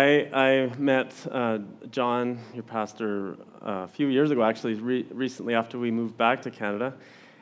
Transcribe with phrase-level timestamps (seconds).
[0.00, 1.58] I, I met uh,
[1.90, 6.40] John, your pastor, uh, a few years ago, actually, re- recently after we moved back
[6.42, 6.94] to Canada.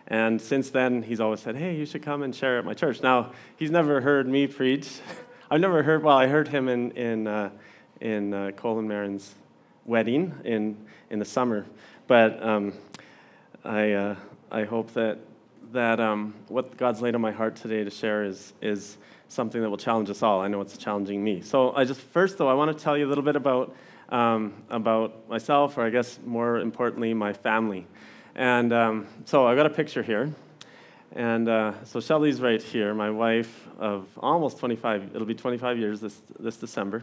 [0.09, 3.01] And since then, he's always said, Hey, you should come and share at my church.
[3.01, 4.99] Now, he's never heard me preach.
[5.53, 7.51] I've never heard, well, I heard him in, in, uh,
[8.01, 9.37] in uh, Colin Marin's
[9.85, 11.65] wedding in, in the summer.
[12.09, 12.73] But um,
[13.65, 14.17] I, uh,
[14.51, 15.19] I hope that,
[15.73, 18.97] that um, what God's laid on my heart today to share is, is
[19.29, 20.41] something that will challenge us all.
[20.41, 21.43] I know it's challenging me.
[21.43, 23.75] So I just first though I want to tell you a little bit about
[24.09, 27.87] um, about myself, or I guess more importantly, my family.
[28.35, 30.33] And um, so I got a picture here.
[31.13, 36.01] And uh, so Shelly's right here, my wife of almost 25, it'll be 25 years
[36.01, 37.03] this, this December.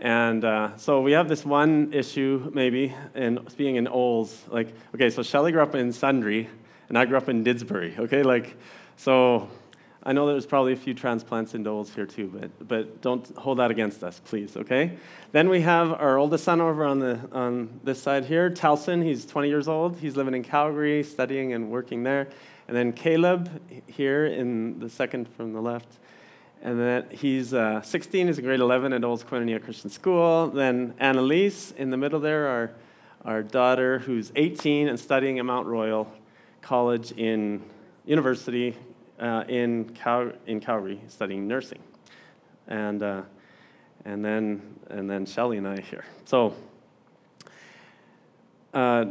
[0.00, 4.44] And uh, so we have this one issue, maybe, in being in Olds.
[4.48, 6.46] Like, okay, so Shelly grew up in Sundre,
[6.88, 8.22] and I grew up in Didsbury, okay?
[8.22, 8.56] Like,
[8.96, 9.48] so
[10.02, 13.58] I know there's probably a few transplants in Olds here too, but, but don't hold
[13.58, 14.96] that against us, please, okay?
[15.32, 19.02] Then we have our oldest son over on, the, on this side here, Talson.
[19.02, 19.98] He's 20 years old.
[19.98, 22.28] He's living in Calgary, studying and working there.
[22.68, 23.50] And then Caleb
[23.86, 25.98] here in the second from the left.
[26.62, 30.48] And then he's uh, 16, he's in grade 11 at Olds Koinonia Christian School.
[30.48, 32.70] Then Annalise in the middle there, our,
[33.24, 36.10] our daughter who's 18 and studying at Mount Royal
[36.68, 37.62] College in
[38.04, 38.76] University
[39.18, 41.78] uh, in, Cal- in Calgary studying nursing.
[42.66, 43.22] And, uh,
[44.04, 46.04] and, then, and then Shelly and I here.
[46.26, 46.54] So,
[48.74, 49.06] uh,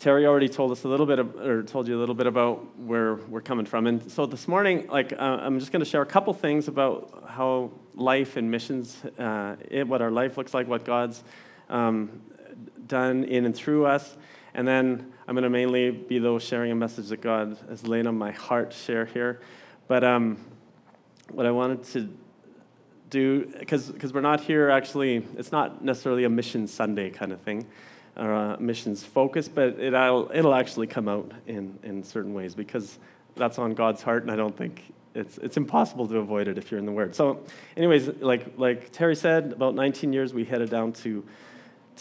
[0.00, 2.76] Terry already told us a little bit, of, or told you a little bit about
[2.80, 3.86] where we're coming from.
[3.86, 7.22] And so this morning, like, uh, I'm just going to share a couple things about
[7.28, 11.22] how life and missions, uh, it, what our life looks like, what God's
[11.68, 12.20] um,
[12.88, 14.16] done in and through us.
[14.54, 18.08] And then I'm going to mainly be though, sharing a message that God has laid
[18.08, 19.40] on my heart to share here.
[19.86, 20.38] But um,
[21.30, 22.08] what I wanted to
[23.10, 27.64] do, because we're not here actually, it's not necessarily a mission Sunday kind of thing
[28.16, 32.56] or a missions focus, but it, will it'll actually come out in, in certain ways
[32.56, 32.98] because
[33.36, 34.82] that's on God's heart, and I don't think
[35.14, 37.14] it's, it's impossible to avoid it if you're in the Word.
[37.14, 37.44] So,
[37.76, 41.24] anyways, like, like Terry said, about 19 years we headed down to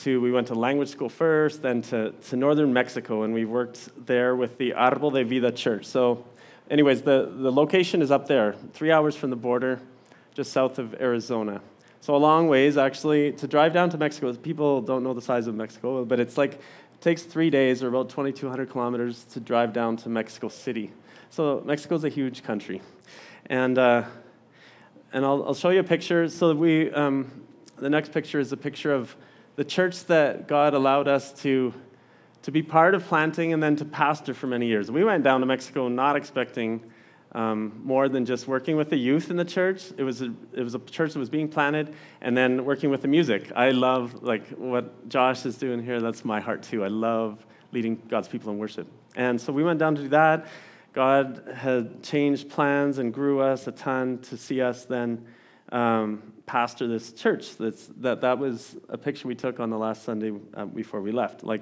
[0.04, 3.90] to, we went to language school first, then to, to northern Mexico, and we worked
[4.06, 5.86] there with the Arbol de Vida Church.
[5.86, 6.26] So,
[6.70, 9.80] anyways, the, the location is up there, three hours from the border,
[10.34, 11.62] just south of Arizona.
[12.02, 14.34] So, a long ways actually to drive down to Mexico.
[14.34, 17.90] People don't know the size of Mexico, but it's like, it takes three days or
[17.90, 20.92] about 2,200 kilometers to drive down to Mexico City.
[21.30, 22.82] So, Mexico's a huge country.
[23.48, 24.04] And, uh,
[25.12, 26.30] and I'll, I'll show you a picture.
[26.30, 27.44] So, we, um,
[27.78, 29.16] the next picture is a picture of
[29.60, 31.74] the church that God allowed us to,
[32.44, 34.90] to be part of planting and then to pastor for many years.
[34.90, 36.82] We went down to Mexico not expecting
[37.34, 39.92] um, more than just working with the youth in the church.
[39.98, 43.02] It was, a, it was a church that was being planted and then working with
[43.02, 43.52] the music.
[43.54, 46.00] I love like what Josh is doing here.
[46.00, 46.86] That's my heart too.
[46.86, 48.88] I love leading God's people in worship.
[49.18, 50.48] And so we went down to do that.
[50.94, 55.26] God had changed plans and grew us a ton to see us then
[55.74, 57.58] um, pastor this church.
[57.58, 61.12] That's, that, that was a picture we took on the last Sunday uh, before we
[61.12, 61.44] left.
[61.44, 61.62] Like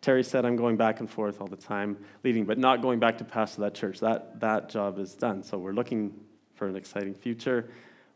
[0.00, 3.18] Terry said, I'm going back and forth all the time leading, but not going back
[3.18, 4.00] to pastor that church.
[4.00, 5.44] That, that job is done.
[5.44, 6.12] So we're looking
[6.56, 7.70] for an exciting future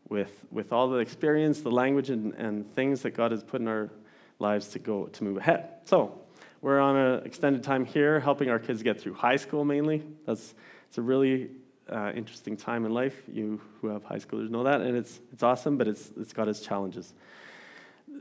[0.09, 3.69] with, with all the experience, the language, and, and things that God has put in
[3.69, 3.89] our
[4.39, 5.69] lives to go to move ahead.
[5.85, 6.19] So
[6.59, 10.03] we're on an extended time here, helping our kids get through high school mainly.
[10.25, 10.53] That's
[10.89, 11.51] it's a really
[11.91, 13.21] uh, interesting time in life.
[13.31, 16.47] You who have high schoolers know that, and it's, it's awesome, but it's, it's got
[16.47, 17.13] its challenges.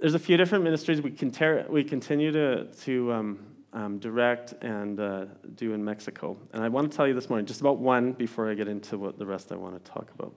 [0.01, 3.39] There's a few different ministries we, can ter- we continue to, to um,
[3.73, 6.37] um, direct and uh, do in Mexico.
[6.53, 8.99] And I want to tell you this morning just about one before I get into
[8.99, 10.35] what the rest I want to talk about.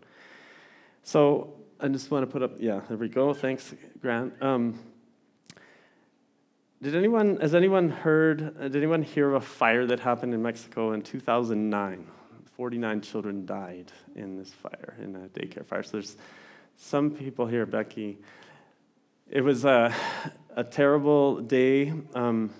[1.03, 3.34] So I just want to put up, yeah, there we go.
[3.34, 4.34] Thanks, Grant.
[4.42, 4.80] Um,
[6.81, 10.94] did anyone, has anyone heard, did anyone hear of a fire that happened in Mexico
[10.94, 12.08] in 2009?
[12.57, 15.84] 49 children died in this fire, in a daycare fire.
[15.84, 16.17] So there's
[16.75, 18.17] some people here, Becky.
[19.29, 19.94] It was a,
[20.56, 21.94] a terrible day.
[22.13, 22.51] Um,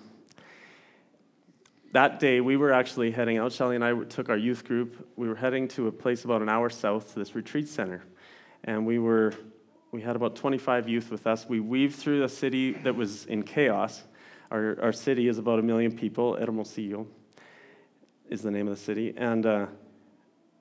[1.92, 3.52] that day, we were actually heading out.
[3.52, 5.08] Shelly and I took our youth group.
[5.16, 8.02] We were heading to a place about an hour south to this retreat center.
[8.64, 9.34] And we were,
[9.90, 11.46] we had about 25 youth with us.
[11.46, 14.02] We weaved through a city that was in chaos.
[14.50, 16.36] Our, our city is about a million people.
[16.36, 17.06] Hermosillo
[18.30, 19.12] is the name of the city.
[19.14, 19.66] And uh,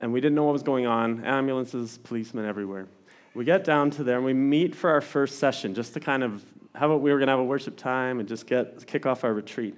[0.01, 2.88] and we didn't know what was going on ambulances, policemen everywhere.
[3.33, 6.24] We get down to there and we meet for our first session just to kind
[6.24, 6.44] of
[6.75, 9.24] how about we were going to have a worship time and just get kick off
[9.24, 9.75] our retreat.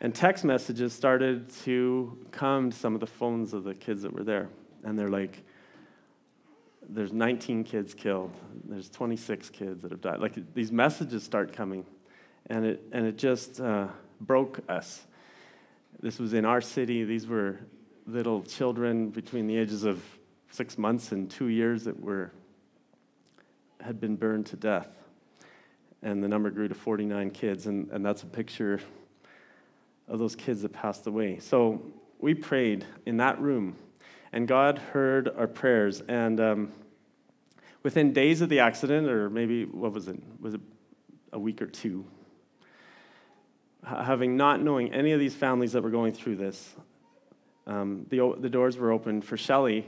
[0.00, 4.12] And text messages started to come to some of the phones of the kids that
[4.12, 4.48] were there.
[4.84, 5.42] And they're like,
[6.88, 8.32] there's 19 kids killed.
[8.64, 10.20] There's 26 kids that have died.
[10.20, 11.84] Like these messages start coming,
[12.48, 13.88] and it and it just uh,
[14.20, 15.06] broke us.
[16.00, 17.04] This was in our city.
[17.04, 17.58] These were
[18.06, 20.02] little children between the ages of
[20.50, 22.30] six months and two years that were
[23.80, 24.88] had been burned to death,
[26.02, 27.66] and the number grew to 49 kids.
[27.66, 28.80] And, and that's a picture
[30.08, 31.38] of those kids that passed away.
[31.40, 31.82] So
[32.18, 33.76] we prayed in that room
[34.32, 36.02] and God heard our prayers.
[36.08, 36.72] And um,
[37.82, 40.20] within days of the accident, or maybe, what was it?
[40.40, 40.60] Was it
[41.32, 42.04] a week or two?
[43.84, 46.74] Having not knowing any of these families that were going through this,
[47.66, 49.86] um, the, the doors were opened for Shelley,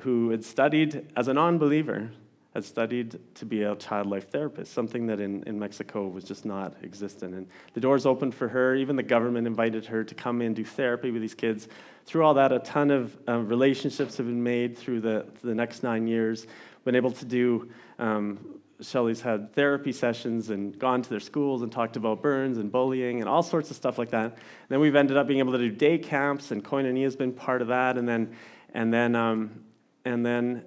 [0.00, 2.10] who had studied as a non believer
[2.56, 6.46] had studied to be a child life therapist, something that in, in Mexico was just
[6.46, 7.34] not existent.
[7.34, 8.74] And the doors opened for her.
[8.74, 11.68] Even the government invited her to come in, do therapy with these kids.
[12.06, 15.82] Through all that, a ton of um, relationships have been made through the, the next
[15.82, 16.46] nine years.
[16.86, 17.68] Been able to do,
[17.98, 18.38] um,
[18.80, 23.20] Shelley's had therapy sessions and gone to their schools and talked about burns and bullying
[23.20, 24.24] and all sorts of stuff like that.
[24.24, 24.34] And
[24.68, 27.62] then we've ended up being able to do day camps, and Koinonia has been part
[27.62, 27.96] of that.
[27.96, 28.36] And then,
[28.74, 29.64] and then, um,
[30.04, 30.64] and then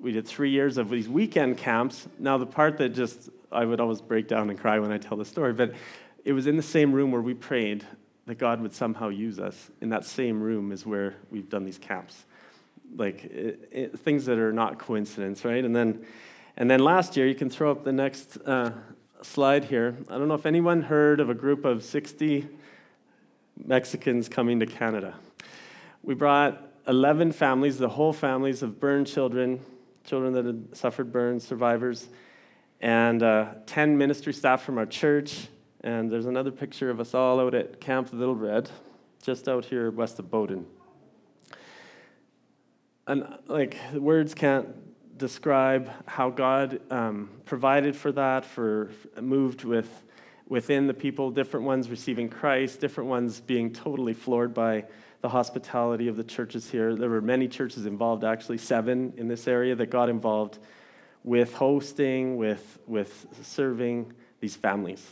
[0.00, 2.08] we did three years of these weekend camps.
[2.18, 5.18] Now, the part that just, I would always break down and cry when I tell
[5.18, 5.74] the story, but
[6.24, 7.84] it was in the same room where we prayed
[8.26, 9.70] that God would somehow use us.
[9.80, 12.24] In that same room is where we've done these camps.
[12.96, 15.64] Like it, it, things that are not coincidence, right?
[15.64, 16.06] And then,
[16.56, 18.72] and then last year, you can throw up the next uh,
[19.22, 19.96] slide here.
[20.08, 22.48] I don't know if anyone heard of a group of 60
[23.64, 25.14] Mexicans coming to Canada.
[26.02, 29.60] We brought 11 families, the whole families of burned children,
[30.04, 32.08] children that had suffered burns, survivors,
[32.80, 35.48] and uh, 10 ministry staff from our church.
[35.82, 38.70] And there's another picture of us all out at Camp Little Red,
[39.22, 40.66] just out here west of Bowden.
[43.06, 44.68] And like, words can't
[45.20, 48.90] describe how God um, provided for that, for
[49.20, 49.88] moved with
[50.48, 54.84] within the people, different ones receiving Christ, different ones being totally floored by
[55.20, 56.96] the hospitality of the churches here.
[56.96, 60.58] There were many churches involved, actually, seven in this area that got involved
[61.22, 65.06] with hosting, with, with serving these families.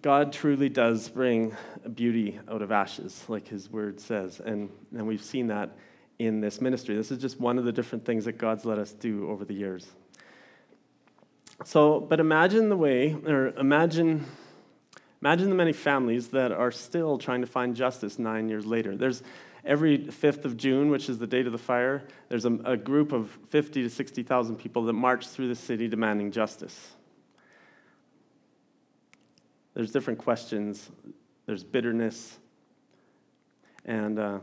[0.00, 1.56] God truly does bring
[1.94, 4.40] beauty out of ashes, like his word says.
[4.40, 5.76] And, and we've seen that
[6.18, 6.96] in this ministry.
[6.96, 9.54] This is just one of the different things that God's let us do over the
[9.54, 9.86] years.
[11.64, 14.26] So, but imagine the way, or imagine
[15.20, 18.96] Imagine the many families that are still trying to find justice nine years later.
[18.96, 19.22] There's
[19.64, 23.12] every 5th of June, which is the date of the fire, there's a, a group
[23.12, 26.92] of 50 to 60,000 people that march through the city demanding justice.
[29.74, 30.88] There's different questions,
[31.46, 32.38] there's bitterness.
[33.84, 34.38] And uh,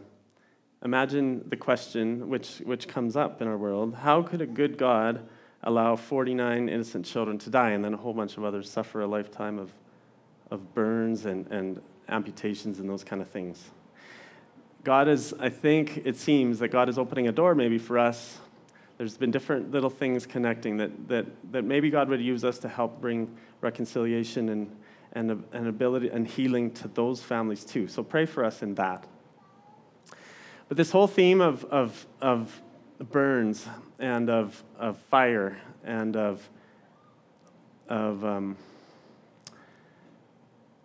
[0.86, 5.28] imagine the question which, which comes up in our world how could a good God
[5.64, 9.08] allow 49 innocent children to die and then a whole bunch of others suffer a
[9.08, 9.72] lifetime of
[10.52, 13.72] of burns and, and amputations and those kind of things.
[14.84, 18.38] God is, I think it seems that God is opening a door maybe for us.
[18.98, 22.70] There's been different little things connecting that, that, that maybe God would use us to
[22.70, 24.76] help bring reconciliation and,
[25.14, 27.88] and, and ability and healing to those families too.
[27.88, 29.06] So pray for us in that.
[30.68, 32.62] But this whole theme of, of, of
[33.12, 33.68] burns
[34.00, 36.50] and of, of fire and of,
[37.88, 38.58] of um,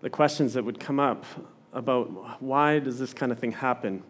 [0.03, 1.25] the questions that would come up
[1.73, 4.03] about why does this kind of thing happen.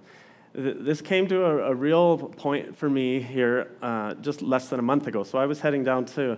[0.52, 4.82] This came to a, a real point for me here uh, just less than a
[4.82, 5.22] month ago.
[5.22, 6.36] So I was heading down to,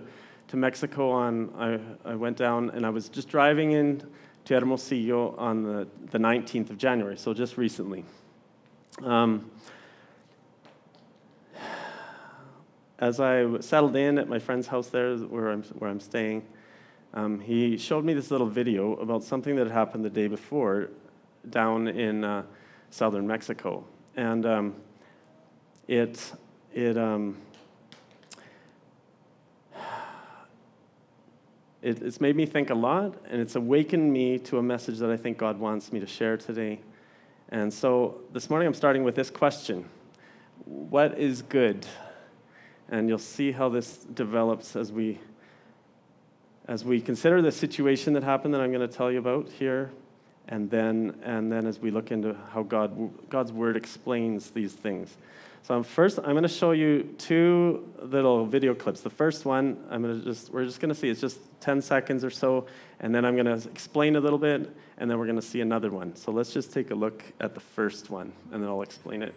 [0.49, 4.03] to Mexico on, I, I went down and I was just driving in
[4.45, 8.05] to Hermosillo on the, the 19th of January, so just recently.
[9.01, 9.49] Um,
[12.99, 16.45] as I settled in at my friend's house there, where I'm, where I'm staying,
[17.13, 20.89] um, he showed me this little video about something that happened the day before
[21.49, 22.43] down in uh,
[22.91, 23.83] southern Mexico.
[24.15, 24.75] And um,
[25.87, 26.31] it,
[26.73, 27.37] it, um,
[31.81, 35.09] it, it's made me think a lot, and it's awakened me to a message that
[35.09, 36.79] I think God wants me to share today.
[37.53, 39.85] And so this morning I'm starting with this question
[40.65, 41.85] What is good?
[42.89, 45.19] And you'll see how this develops as we
[46.67, 49.91] as we consider the situation that happened that I'm going to tell you about here,
[50.47, 55.17] and then, and then as we look into how God, God's Word explains these things.
[55.63, 58.99] So first, I'm going to show you two little video clips.
[58.99, 61.81] The first one, I'm going to just, we're just going to see, it's just 10
[61.81, 62.67] seconds or so,
[62.99, 65.61] and then I'm going to explain a little bit, and then we're going to see
[65.61, 66.17] another one.
[66.17, 69.33] So let's just take a look at the first one, and then I'll explain it.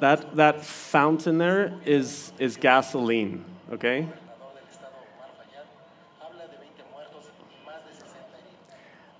[0.00, 4.08] That, that fountain there is, is gasoline, okay?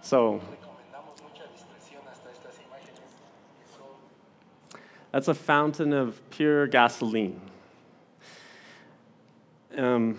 [0.02, 0.40] So
[5.12, 7.40] that's a fountain of pure gasoline.
[9.76, 10.18] Um,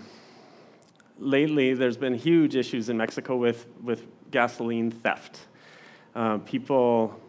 [1.17, 5.39] lately, there's been huge issues in Mexico with, with gasoline theft.
[6.15, 7.19] Uh, people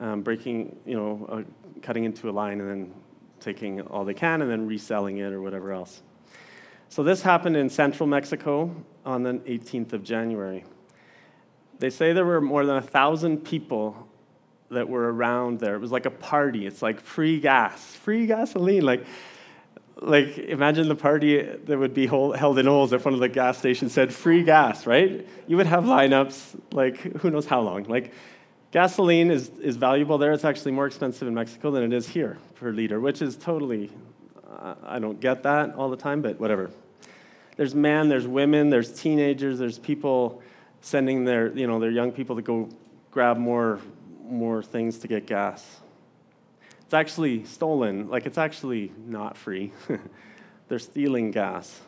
[0.00, 2.94] um, breaking, you know, uh, cutting into a line and then
[3.40, 6.02] taking all they can and then reselling it or whatever else.
[6.88, 10.64] So this happened in central Mexico on the 18th of January.
[11.78, 14.08] They say there were more than a thousand people
[14.70, 15.74] that were around there.
[15.74, 16.66] It was like a party.
[16.66, 18.84] It's like free gas, free gasoline.
[18.84, 19.04] Like,
[20.00, 23.58] like imagine the party that would be held in Olds at one of the gas
[23.58, 25.26] stations said free gas, right?
[25.46, 27.84] You would have lineups like who knows how long.
[27.84, 28.12] Like
[28.70, 30.32] gasoline is, is valuable there.
[30.32, 33.90] It's actually more expensive in Mexico than it is here per liter, which is totally,
[34.48, 36.70] uh, I don't get that all the time, but whatever.
[37.56, 40.42] There's men, there's women, there's teenagers, there's people
[40.80, 42.68] sending their, you know, their young people to go
[43.10, 43.80] grab more,
[44.30, 45.80] more things to get gas.
[46.84, 49.72] It's actually stolen, like it's actually not free.
[50.68, 51.80] They're stealing gas.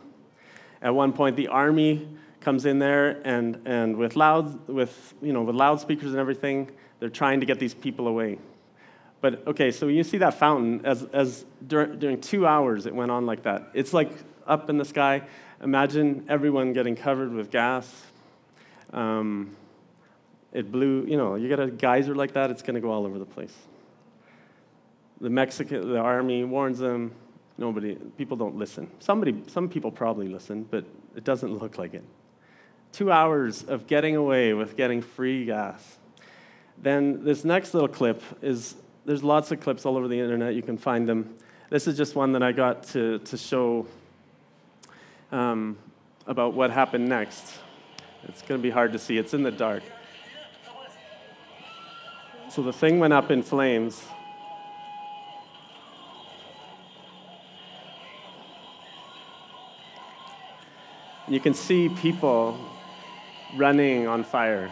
[0.80, 2.08] At one point, the army
[2.40, 7.08] comes in there and, and with, loud, with, you know, with loudspeakers and everything, they're
[7.08, 8.38] trying to get these people away.
[9.20, 13.12] But okay, so you see that fountain, as, as during, during two hours it went
[13.12, 13.70] on like that.
[13.75, 14.11] It's like
[14.46, 15.22] up in the sky.
[15.62, 17.88] Imagine everyone getting covered with gas.
[18.92, 19.56] Um,
[20.52, 23.06] it blew, you know, you get a geyser like that, it's going to go all
[23.06, 23.54] over the place.
[25.21, 27.12] The Mexican, the army warns them.
[27.59, 28.90] Nobody, people don't listen.
[28.99, 32.04] Somebody, some people probably listen, but it doesn't look like it
[32.92, 35.99] two hours of getting away with getting free gas.
[36.78, 40.62] Then this next little clip is there's lots of clips all over the internet, you
[40.62, 41.35] can find them.
[41.71, 43.87] This is just one that I got to, to show
[45.32, 45.78] um,
[46.26, 47.54] about what happened next.
[48.25, 49.82] It's going to be hard to see, it's in the dark.
[52.52, 54.04] So the thing went up in flames.
[61.26, 62.59] You can see people
[63.56, 64.71] running on fire.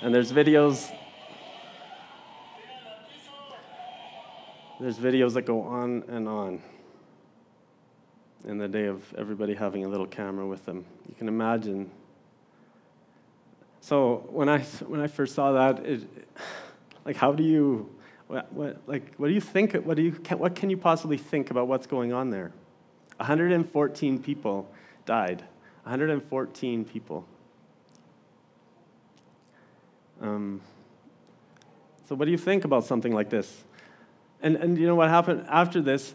[0.00, 0.90] And there's videos
[4.82, 6.60] there's videos that go on and on
[8.44, 10.84] in the day of everybody having a little camera with them.
[11.08, 11.90] You can imagine
[13.82, 16.02] so when I, when I first saw that, it,
[17.04, 17.92] like, how do you,
[18.28, 21.50] what, what, like, what do you think, what, do you, what can you possibly think
[21.50, 22.52] about what's going on there?
[23.16, 24.70] 114 people
[25.04, 25.40] died.
[25.82, 27.26] 114 people.
[30.20, 30.60] Um,
[32.08, 33.64] so what do you think about something like this?
[34.42, 36.14] And, and you know what happened after this?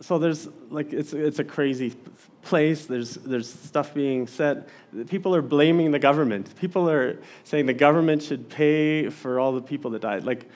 [0.00, 1.94] so there's like it's it's a crazy
[2.42, 2.86] place.
[2.86, 4.68] There's there's stuff being said.
[5.08, 6.54] People are blaming the government.
[6.56, 10.24] People are saying the government should pay for all the people that died.
[10.24, 10.48] Like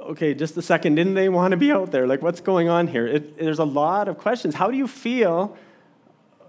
[0.00, 0.96] okay just a second.
[0.96, 2.06] Didn't they want to be out there?
[2.06, 3.06] Like what's going on here?
[3.06, 4.54] It, there's a lot of questions.
[4.54, 5.56] How do you feel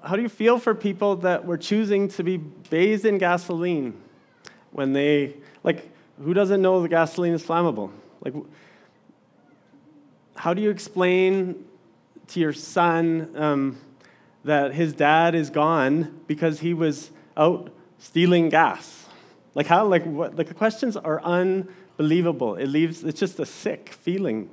[0.01, 4.01] how do you feel for people that were choosing to be bathed in gasoline
[4.71, 5.89] when they like
[6.23, 7.91] who doesn't know the gasoline is flammable?
[8.21, 8.33] Like
[10.39, 11.65] how do you explain
[12.27, 13.77] to your son um,
[14.45, 19.05] that his dad is gone because he was out stealing gas?
[19.53, 19.85] Like how?
[19.85, 20.37] Like what?
[20.37, 22.55] Like the questions are unbelievable.
[22.55, 23.03] It leaves.
[23.03, 24.49] It's just a sick feeling.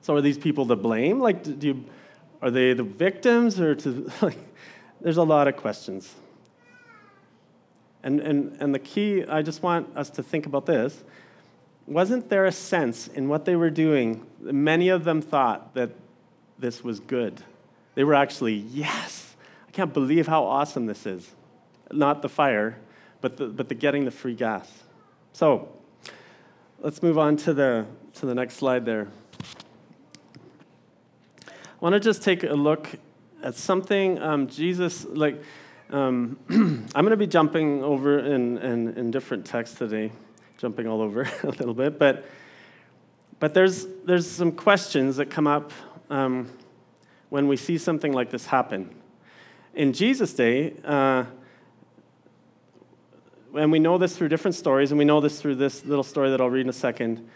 [0.00, 1.20] So are these people to blame?
[1.20, 1.84] Like, do you,
[2.42, 4.38] are they the victims or to like?
[5.00, 6.12] There's a lot of questions.
[8.02, 11.04] And, and, and the key, I just want us to think about this
[11.86, 14.24] wasn't there a sense in what they were doing?
[14.40, 15.90] Many of them thought that
[16.58, 17.42] this was good.
[17.94, 19.34] They were actually, yes,
[19.68, 21.30] I can't believe how awesome this is.
[21.90, 22.78] Not the fire,
[23.20, 24.70] but the, but the getting the free gas.
[25.32, 25.68] So
[26.78, 29.08] let's move on to the, to the next slide there.
[31.48, 32.88] I want to just take a look
[33.42, 35.42] at something um, Jesus, like,
[35.90, 36.38] um,
[36.94, 40.12] I'm going to be jumping over in, in, in different texts today
[40.62, 42.24] jumping all over a little bit, but,
[43.40, 45.72] but there's, there's some questions that come up
[46.08, 46.48] um,
[47.30, 48.94] when we see something like this happen.
[49.74, 51.24] In Jesus' day, uh,
[53.56, 56.30] and we know this through different stories, and we know this through this little story
[56.30, 57.28] that I'll read in a second.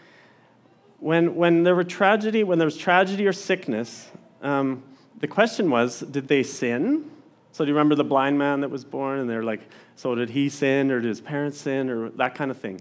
[0.99, 4.09] When, when there were tragedy, when there was tragedy or sickness,
[4.41, 4.83] um,
[5.19, 7.11] the question was did they sin?
[7.51, 9.19] So, do you remember the blind man that was born?
[9.19, 9.61] And they're like,
[9.95, 12.79] so did he sin or did his parents sin or that kind of thing?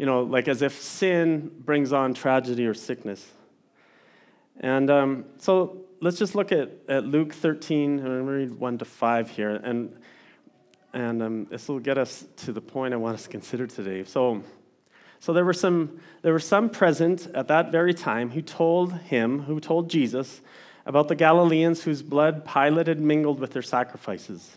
[0.00, 3.32] You know, like as if sin brings on tragedy or sickness.
[4.58, 8.78] And um, so let's just look at, at Luke 13, I'm going to read 1
[8.78, 9.56] to 5 here.
[9.56, 9.94] And,
[10.94, 14.04] and um, this will get us to the point I want us to consider today.
[14.04, 14.42] So,
[15.18, 19.40] so there were some there were some present at that very time who told him,
[19.40, 20.40] who told Jesus,
[20.86, 24.56] about the Galileans whose blood Pilate had mingled with their sacrifices.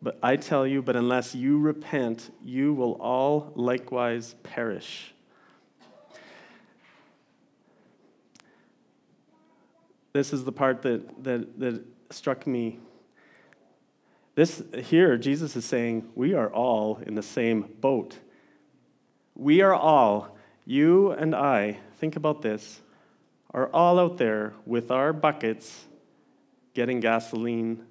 [0.00, 5.12] But I tell you, but unless you repent, you will all likewise perish.
[10.12, 12.78] This is the part that, that, that struck me.
[14.36, 18.18] This here, Jesus is saying, we are all in the same boat.
[19.34, 22.80] We are all, you and I, think about this,
[23.52, 25.86] are all out there with our buckets
[26.74, 27.84] getting gasoline,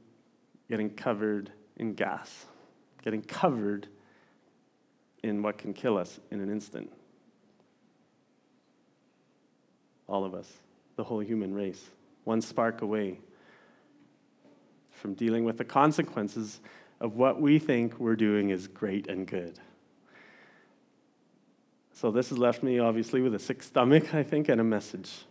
[0.69, 2.45] getting covered in gas,
[3.03, 3.87] getting covered
[5.23, 6.91] in what can kill us in an instant.
[10.07, 10.51] All of us,
[10.95, 11.89] the whole human race,
[12.23, 13.19] one spark away
[14.91, 16.59] from dealing with the consequences
[16.99, 19.59] of what we think we're doing is great and good.
[21.93, 25.25] So, this has left me obviously with a sick stomach, I think, and a message.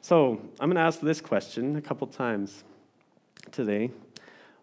[0.00, 2.64] So, I'm going to ask this question a couple times
[3.50, 3.90] today.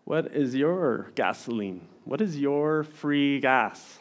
[0.03, 1.87] What is your gasoline?
[2.03, 3.99] What is your free gas?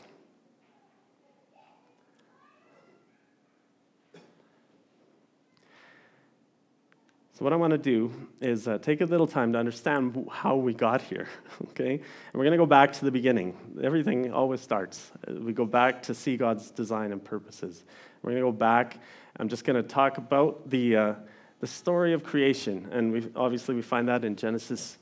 [7.35, 10.57] So, what I want to do is uh, take a little time to understand how
[10.57, 11.27] we got here,
[11.71, 11.95] okay?
[11.95, 13.57] And we're going to go back to the beginning.
[13.83, 15.11] Everything always starts.
[15.27, 17.85] Uh, we go back to see God's design and purposes.
[18.23, 18.99] We're going to go back.
[19.39, 21.15] I'm just going to talk about the, uh,
[21.61, 22.89] the story of creation.
[22.93, 24.99] And we obviously, we find that in Genesis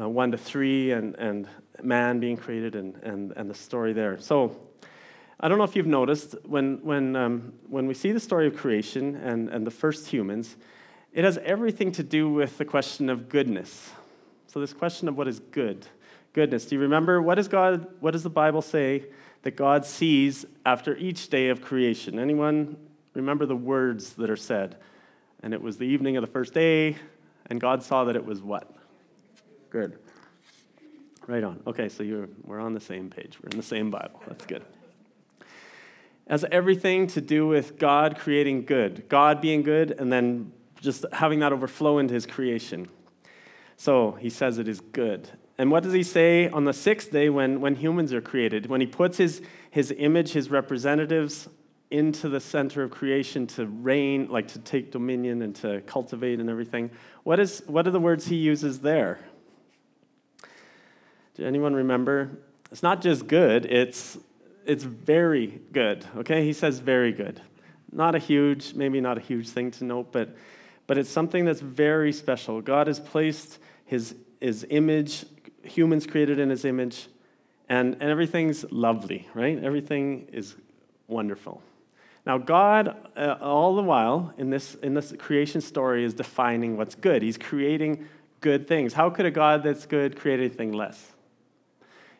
[0.00, 1.48] uh, 1 to 3 and, and
[1.82, 4.18] man being created and, and, and the story there.
[4.18, 4.56] So,
[5.44, 8.56] I don't know if you've noticed, when, when, um, when we see the story of
[8.56, 10.56] creation and, and the first humans,
[11.12, 13.90] it has everything to do with the question of goodness.
[14.46, 15.86] So, this question of what is good,
[16.32, 16.66] goodness.
[16.66, 19.06] Do you remember what does God, what does the Bible say
[19.42, 22.20] that God sees after each day of creation?
[22.20, 22.76] Anyone
[23.14, 24.76] remember the words that are said?
[25.42, 26.96] And it was the evening of the first day,
[27.46, 28.72] and God saw that it was what?
[29.72, 29.98] Good.
[31.26, 31.62] Right on.
[31.66, 33.38] Okay, so you're, we're on the same page.
[33.42, 34.20] We're in the same Bible.
[34.26, 34.62] That's good.
[36.26, 41.38] As everything to do with God creating good, God being good, and then just having
[41.38, 42.86] that overflow into his creation.
[43.78, 45.26] So he says it is good.
[45.56, 48.66] And what does he say on the sixth day when, when humans are created?
[48.66, 51.48] When he puts his, his image, his representatives
[51.90, 56.50] into the center of creation to reign, like to take dominion and to cultivate and
[56.50, 56.90] everything.
[57.22, 59.18] What, is, what are the words he uses there?
[61.34, 62.30] Does anyone remember?
[62.70, 64.18] It's not just good, it's,
[64.64, 66.44] it's very good, okay?
[66.44, 67.40] He says very good.
[67.90, 70.34] Not a huge, maybe not a huge thing to note, but
[70.86, 72.60] but it's something that's very special.
[72.60, 75.24] God has placed his, his image,
[75.62, 77.06] humans created in his image,
[77.68, 79.62] and, and everything's lovely, right?
[79.62, 80.56] Everything is
[81.06, 81.62] wonderful.
[82.26, 86.94] Now, God, uh, all the while in this, in this creation story, is defining what's
[86.94, 87.22] good.
[87.22, 88.06] He's creating
[88.40, 88.92] good things.
[88.92, 91.11] How could a God that's good create anything less?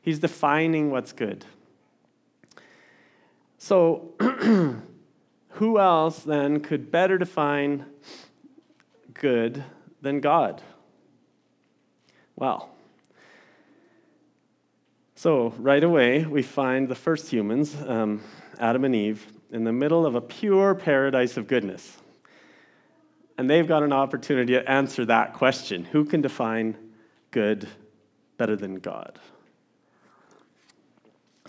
[0.03, 1.47] He's defining what's good.
[3.57, 4.13] So,
[5.51, 7.87] who else then could better define
[9.15, 9.65] good
[10.03, 10.61] than God?
[12.35, 12.69] Well,
[15.15, 18.23] so right away, we find the first humans, um,
[18.59, 21.99] Adam and Eve, in the middle of a pure paradise of goodness.
[23.39, 26.77] And they've got an opportunity to answer that question who can define
[27.31, 27.69] good
[28.37, 29.21] better than God?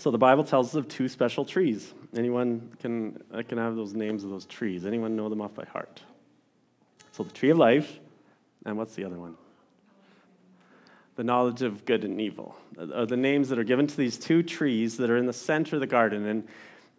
[0.03, 1.93] So the Bible tells us of two special trees.
[2.13, 4.85] Anyone can, can have those names of those trees.
[4.85, 6.01] Anyone know them off by heart?
[7.13, 8.01] So the tree of life,
[8.65, 9.37] and what's the other one?
[11.15, 14.43] The knowledge of good and evil are the names that are given to these two
[14.43, 16.25] trees that are in the center of the garden.
[16.25, 16.47] And,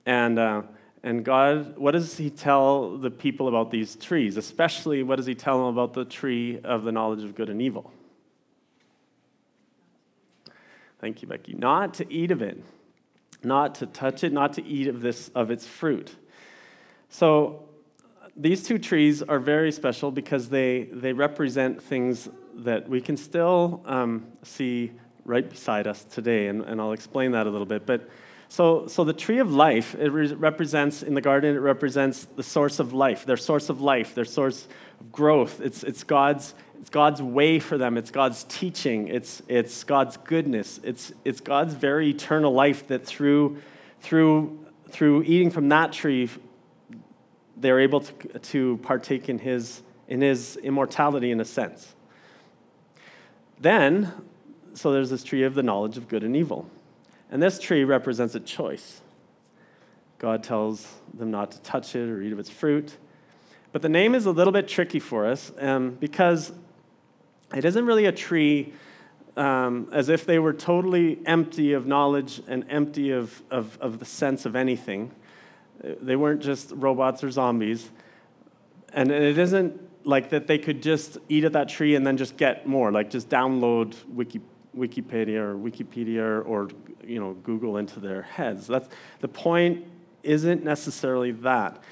[0.07, 0.63] and, uh,
[1.03, 4.39] and God, what does He tell the people about these trees?
[4.39, 7.61] Especially, what does He tell them about the tree of the knowledge of good and
[7.61, 7.93] evil?
[11.03, 11.53] Thank you, Becky.
[11.53, 12.65] Not to eat of it,
[13.45, 16.15] not to touch it, not to eat of this of its fruit.
[17.09, 17.69] So
[18.37, 23.83] these two trees are very special because they, they represent things that we can still
[23.87, 24.93] um, see
[25.25, 27.87] right beside us today, and, and I'll explain that a little bit.
[27.87, 28.09] But
[28.49, 32.43] so, so the tree of life, it re- represents, in the garden, it represents the
[32.43, 34.69] source of life, their source of life, their source
[35.01, 35.61] of growth.
[35.61, 36.55] It's, it's, God's,
[36.85, 41.73] it's God's way for them, it's God's teaching, it's, it's God's goodness, it's, it's God's
[41.73, 43.63] very eternal life that through,
[44.01, 46.29] through, through eating from that tree,
[47.57, 51.95] they're able to, to partake in his, in his immortality in a sense.
[53.59, 54.13] Then,
[54.75, 56.69] so there's this tree of the knowledge of good and evil.
[57.31, 59.01] And this tree represents a choice.
[60.19, 62.99] God tells them not to touch it or eat of its fruit.
[63.73, 66.53] But the name is a little bit tricky for us um, because
[67.57, 68.73] it isn't really a tree
[69.37, 74.05] um, as if they were totally empty of knowledge and empty of, of, of the
[74.05, 75.11] sense of anything.
[75.83, 77.91] They weren't just robots or zombies.
[78.93, 82.37] And it isn't like that they could just eat at that tree and then just
[82.37, 84.41] get more, like just download Wiki,
[84.77, 86.69] Wikipedia or Wikipedia or
[87.03, 88.67] you know Google into their heads.
[88.67, 88.89] That's
[89.21, 89.87] the point.
[90.23, 91.83] Isn't necessarily that.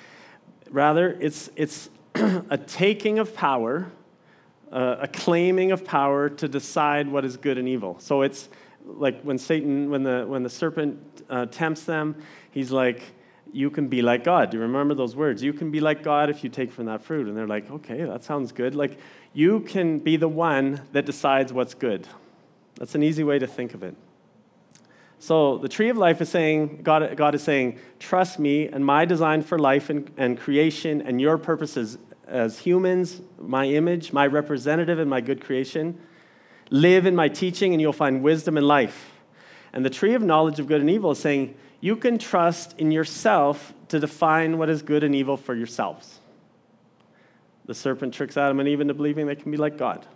[0.70, 3.90] Rather, it's it's a taking of power,
[4.72, 7.96] uh, a claiming of power to decide what is good and evil.
[8.00, 8.48] So it's
[8.84, 12.16] like when Satan, when the when the serpent uh, tempts them,
[12.50, 13.02] he's like
[13.52, 14.50] you can be like God.
[14.50, 15.42] Do you remember those words?
[15.42, 17.28] You can be like God if you take from that fruit.
[17.28, 18.74] And they're like, okay, that sounds good.
[18.74, 18.98] Like,
[19.34, 22.08] you can be the one that decides what's good.
[22.76, 23.94] That's an easy way to think of it.
[25.18, 29.04] So, the tree of life is saying, God, God is saying, trust me and my
[29.04, 34.98] design for life and, and creation and your purposes as humans, my image, my representative
[34.98, 36.00] and my good creation.
[36.70, 39.10] Live in my teaching and you'll find wisdom and life.
[39.72, 42.90] And the tree of knowledge of good and evil is saying, you can trust in
[42.92, 46.20] yourself to define what is good and evil for yourselves.
[47.64, 50.06] The serpent tricks Adam and Eve into believing they can be like God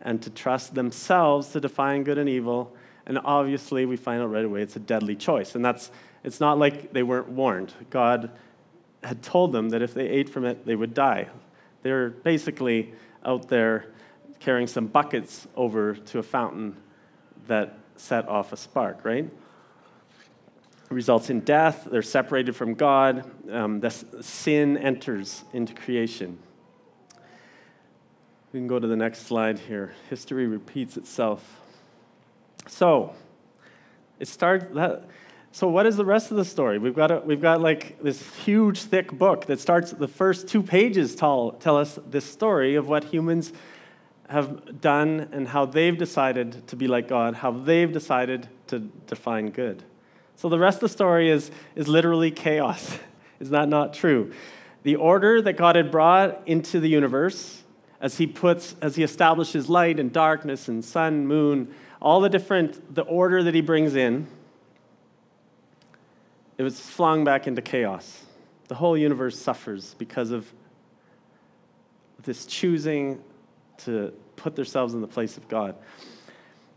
[0.00, 2.76] and to trust themselves to define good and evil.
[3.06, 5.54] And obviously, we find out right away it's a deadly choice.
[5.54, 5.90] And that's,
[6.22, 7.72] it's not like they weren't warned.
[7.90, 8.30] God
[9.04, 11.28] had told them that if they ate from it, they would die.
[11.82, 13.86] They're basically out there
[14.40, 16.76] carrying some buckets over to a fountain
[17.46, 19.30] that set off a spark, right?
[20.94, 21.88] results in death.
[21.90, 23.24] They're separated from God.
[23.50, 26.38] Um, the sin enters into creation.
[28.52, 29.94] We can go to the next slide here.
[30.08, 31.60] History repeats itself.
[32.68, 33.14] So,
[34.20, 35.04] it starts that.
[35.54, 36.78] So, what is the rest of the story?
[36.80, 40.64] We've got, a, we've got like this huge, thick book that starts, the first two
[40.64, 43.52] pages tell, tell us this story of what humans
[44.28, 49.50] have done and how they've decided to be like God, how they've decided to define
[49.50, 49.84] good.
[50.34, 52.98] So the rest of the story is, is literally chaos.
[53.38, 54.32] is that not true?
[54.82, 57.62] The order that God had brought into the universe,
[58.00, 62.92] as he puts, as he establishes light and darkness and sun, moon, all the different,
[62.92, 64.26] the order that he brings in,
[66.56, 68.24] it was flung back into chaos.
[68.68, 70.52] The whole universe suffers because of
[72.22, 73.22] this choosing
[73.78, 75.76] to put themselves in the place of God.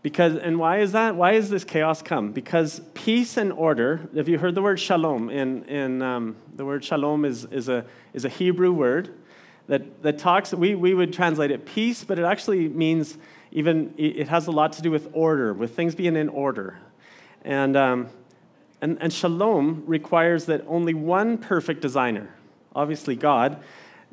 [0.02, 1.16] Because, and why is that?
[1.16, 2.32] Why is this chaos come?
[2.32, 5.30] Because peace and order, have you heard the word shalom?
[5.30, 9.14] In, in, um, the word shalom is, is, a, is a Hebrew word
[9.68, 13.18] that, that talks, we, we would translate it peace, but it actually means
[13.52, 16.78] even, it has a lot to do with order, with things being in order.
[17.44, 18.10] And, um,
[18.82, 22.34] and, and shalom requires that only one perfect designer,
[22.76, 23.62] obviously God,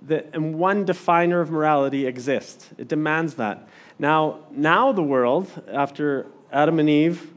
[0.02, 2.70] that, and one definer of morality exists.
[2.78, 3.68] It demands that.
[3.98, 7.32] Now, now the world, after Adam and Eve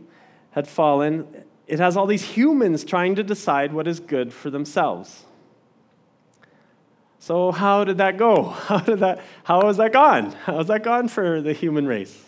[0.52, 1.28] had fallen,
[1.68, 5.26] it has all these humans trying to decide what is good for themselves.
[7.20, 8.44] So how did that go?
[8.68, 10.32] How did that how has that gone?
[10.46, 12.24] How's that gone for the human race?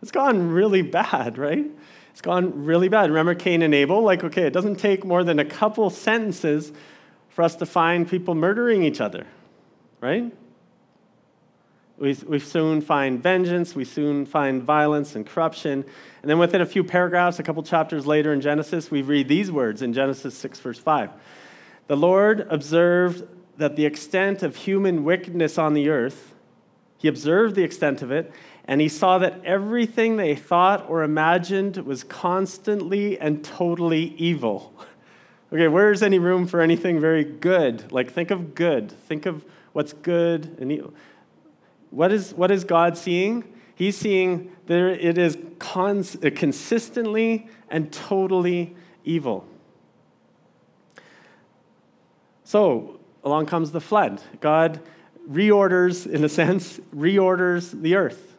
[0.00, 1.66] It's gone really bad, right?
[2.14, 3.10] It's gone really bad.
[3.10, 4.00] Remember Cain and Abel?
[4.00, 6.70] Like, okay, it doesn't take more than a couple sentences
[7.28, 9.26] for us to find people murdering each other,
[10.00, 10.32] right?
[11.98, 15.84] We, we soon find vengeance, we soon find violence and corruption.
[16.22, 19.50] And then within a few paragraphs, a couple chapters later in Genesis, we read these
[19.50, 21.10] words in Genesis 6, verse 5.
[21.88, 26.32] The Lord observed that the extent of human wickedness on the earth,
[26.96, 28.30] he observed the extent of it,
[28.66, 34.72] and he saw that everything they thought or imagined was constantly and totally evil.
[35.52, 37.92] okay, where's any room for anything very good?
[37.92, 38.90] Like, think of good.
[38.90, 40.94] Think of what's good and evil.
[41.90, 43.44] What is, what is God seeing?
[43.74, 48.74] He's seeing there it is cons- uh, consistently and totally
[49.04, 49.46] evil.
[52.44, 54.22] So along comes the flood.
[54.40, 54.80] God
[55.30, 58.33] reorders, in a sense, reorders the earth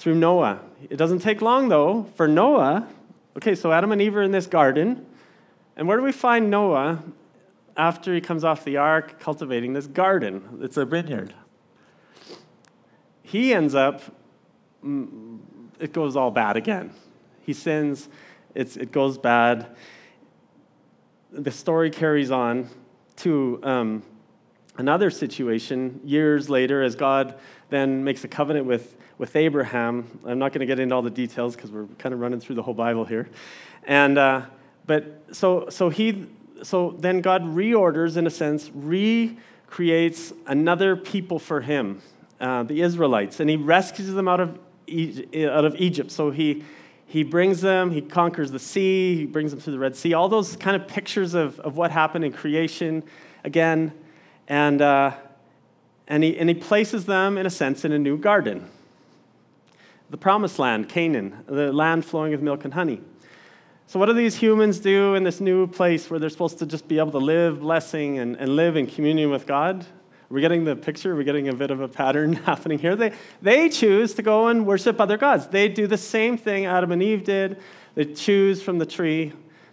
[0.00, 0.60] through Noah.
[0.88, 2.88] It doesn't take long, though, for Noah.
[3.36, 5.04] Okay, so Adam and Eve are in this garden.
[5.76, 7.02] And where do we find Noah
[7.76, 10.60] after he comes off the ark cultivating this garden?
[10.62, 11.34] It's a vineyard.
[13.22, 14.00] He ends up,
[14.82, 15.38] mm,
[15.78, 16.92] it goes all bad again.
[17.42, 18.08] He sins,
[18.54, 19.76] it's, it goes bad.
[21.30, 22.70] The story carries on
[23.16, 24.02] to um,
[24.78, 30.18] another situation years later as God then makes a covenant with, with Abraham.
[30.24, 32.54] I'm not going to get into all the details because we're kind of running through
[32.54, 33.28] the whole Bible here.
[33.84, 34.46] And, uh,
[34.86, 36.26] but so, so he,
[36.62, 42.00] so then God reorders, in a sense, recreates another people for him,
[42.40, 46.10] uh, the Israelites, and he rescues them out of, out of Egypt.
[46.10, 46.64] So he,
[47.04, 50.30] he brings them, he conquers the sea, he brings them through the Red Sea, all
[50.30, 53.02] those kind of pictures of, of what happened in creation
[53.44, 53.92] again.
[54.48, 55.12] And, uh,
[56.08, 58.70] and, he, and he places them, in a sense, in a new garden.
[60.10, 63.00] The promised land, Canaan, the land flowing with milk and honey.
[63.86, 66.86] So, what do these humans do in this new place where they're supposed to just
[66.86, 69.86] be able to live blessing and, and live in communion with God?
[70.28, 71.10] We're we getting the picture?
[71.10, 72.94] We're we getting a bit of a pattern happening here?
[72.94, 75.48] They, they choose to go and worship other gods.
[75.48, 77.60] They do the same thing Adam and Eve did.
[77.96, 79.32] They choose from the tree.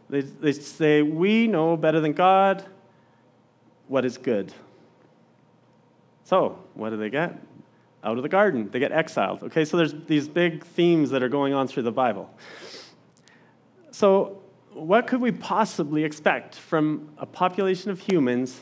[0.09, 2.65] They, they say, We know better than God
[3.87, 4.53] what is good.
[6.23, 7.39] So, what do they get?
[8.07, 8.69] Out of the garden.
[8.71, 9.43] They get exiled.
[9.43, 12.33] Okay, so there's these big themes that are going on through the Bible.
[13.91, 14.41] So,
[14.71, 18.61] what could we possibly expect from a population of humans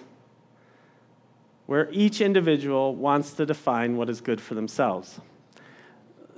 [1.68, 5.20] where each individual wants to define what is good for themselves?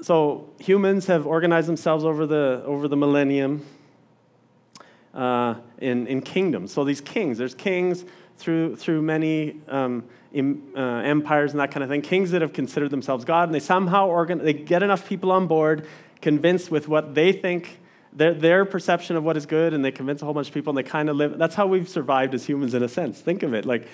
[0.02, 3.66] So, humans have organized themselves over the, over the millennium
[5.14, 6.74] uh, in, in kingdoms.
[6.74, 8.04] So, these kings, there's kings
[8.38, 10.04] through, through many um,
[10.40, 13.60] uh, empires and that kind of thing, kings that have considered themselves God, and they
[13.60, 15.88] somehow organ- they get enough people on board,
[16.22, 17.80] convinced with what they think,
[18.14, 20.72] their, their perception of what is good, and they convince a whole bunch of people,
[20.72, 21.38] and they kind of live.
[21.38, 23.20] That's how we've survived as humans in a sense.
[23.20, 23.66] Think of it.
[23.66, 23.88] Like,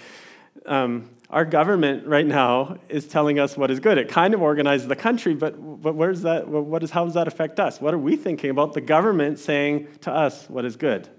[0.66, 3.98] um, our government right now is telling us what is good.
[3.98, 7.28] It kind of organizes the country, but, but where's that, what is, how does that
[7.28, 7.82] affect us?
[7.82, 11.10] What are we thinking about the government saying to us what is good?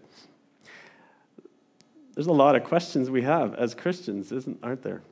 [2.14, 5.02] There's a lot of questions we have as Christians, isn't, aren't there?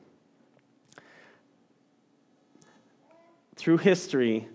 [3.63, 4.49] Through history,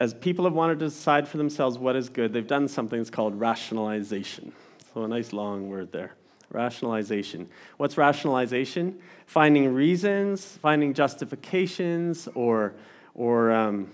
[0.00, 3.08] as people have wanted to decide for themselves what is good, they've done something that's
[3.08, 4.50] called rationalization.
[4.92, 6.16] So, a nice long word there.
[6.50, 7.48] Rationalization.
[7.76, 8.98] What's rationalization?
[9.26, 12.74] Finding reasons, finding justifications, or,
[13.14, 13.92] or, um,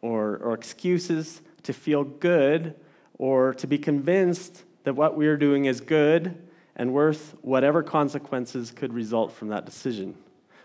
[0.00, 2.74] or, or excuses to feel good
[3.18, 6.42] or to be convinced that what we are doing is good
[6.74, 10.14] and worth whatever consequences could result from that decision.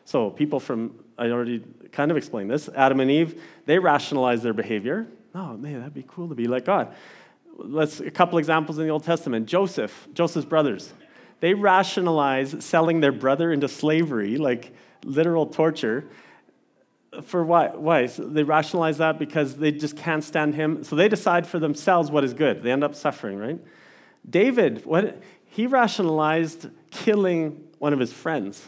[0.06, 4.54] So, people from, I already kind of explained this, Adam and Eve, they rationalize their
[4.54, 5.06] behavior.
[5.36, 6.96] Oh, man, that'd be cool to be like God.
[7.58, 9.46] Let's, a couple examples in the Old Testament.
[9.46, 10.92] Joseph, Joseph's brothers,
[11.40, 16.10] they rationalize selling their brother into slavery, like literal torture.
[17.22, 17.68] For why?
[17.68, 18.08] Why?
[18.08, 20.84] So they rationalize that because they just can't stand him.
[20.84, 22.64] So they decide for themselves what is good.
[22.64, 23.60] They end up suffering, right?
[24.28, 28.68] David, what he rationalized killing one of his friends.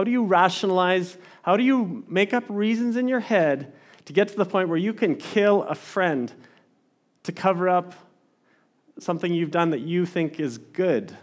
[0.00, 1.18] How do you rationalize?
[1.42, 3.74] How do you make up reasons in your head
[4.06, 6.32] to get to the point where you can kill a friend
[7.24, 7.92] to cover up
[8.98, 11.14] something you've done that you think is good?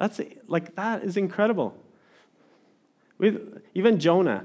[0.00, 1.76] That's like that is incredible.
[3.18, 4.44] With, even Jonah,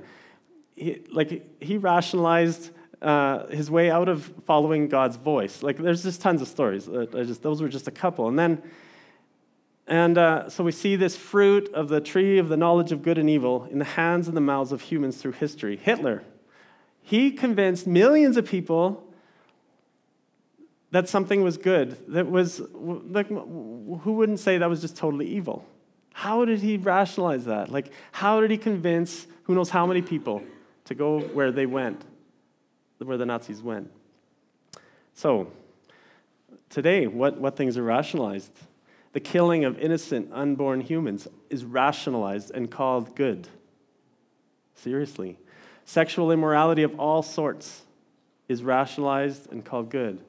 [0.75, 2.69] he, like he rationalized
[3.01, 5.63] uh, his way out of following God's voice.
[5.63, 6.87] Like, there's just tons of stories.
[6.87, 8.27] I just, those were just a couple.
[8.27, 8.61] And then,
[9.87, 13.17] and uh, so we see this fruit of the tree of the knowledge of good
[13.17, 15.77] and evil in the hands and the mouths of humans through history.
[15.77, 16.23] Hitler,
[17.01, 19.03] he convinced millions of people
[20.91, 21.97] that something was good.
[22.13, 25.65] That was, like, who wouldn't say that was just totally evil?
[26.13, 27.69] How did he rationalize that?
[27.69, 30.41] Like, how did he convince who knows how many people
[30.85, 32.03] to go where they went?
[33.05, 33.91] where the Nazis went.
[35.13, 35.51] So,
[36.69, 38.51] today, what, what things are rationalized?
[39.13, 43.47] The killing of innocent, unborn humans is rationalized and called good.
[44.75, 45.39] Seriously.
[45.85, 47.83] Sexual immorality of all sorts
[48.47, 50.19] is rationalized and called good.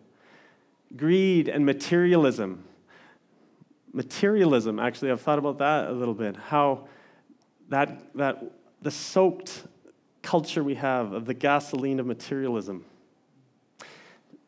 [0.97, 2.65] Greed and materialism.
[3.93, 6.37] Materialism, actually, I've thought about that a little bit.
[6.37, 6.87] How
[7.69, 8.43] that, that
[8.83, 9.65] the soaked
[10.23, 12.85] culture we have, of the gasoline of materialism,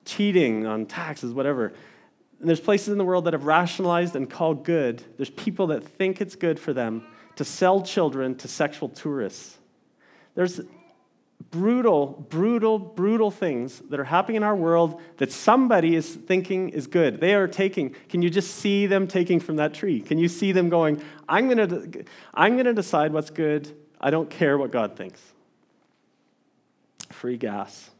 [0.04, 1.72] cheating on taxes, whatever.
[2.40, 5.02] And there's places in the world that have rationalized and called good.
[5.16, 9.58] There's people that think it's good for them to sell children to sexual tourists.
[10.34, 10.60] There's
[11.50, 16.86] brutal, brutal, brutal things that are happening in our world that somebody is thinking is
[16.86, 17.20] good.
[17.20, 20.00] They are taking, can you just see them taking from that tree?
[20.00, 23.74] Can you see them going, I'm going to I'm going to decide what's good.
[24.00, 25.20] I don't care what God thinks.
[27.10, 27.90] Free gas.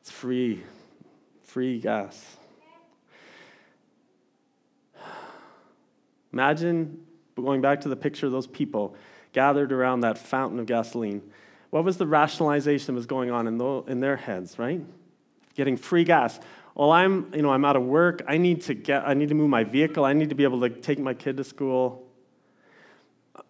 [0.00, 0.62] It's free.
[1.42, 2.36] Free gas.
[6.36, 7.00] Imagine
[7.34, 8.94] going back to the picture of those people
[9.32, 11.22] gathered around that fountain of gasoline
[11.70, 14.80] what was the rationalization that was going on in, the, in their heads, right?
[15.54, 16.38] Getting free gas.
[16.74, 18.22] Well, I'm, you know, I'm out of work.
[18.28, 20.04] I need to get, I need to move my vehicle.
[20.04, 22.06] I need to be able to take my kid to school.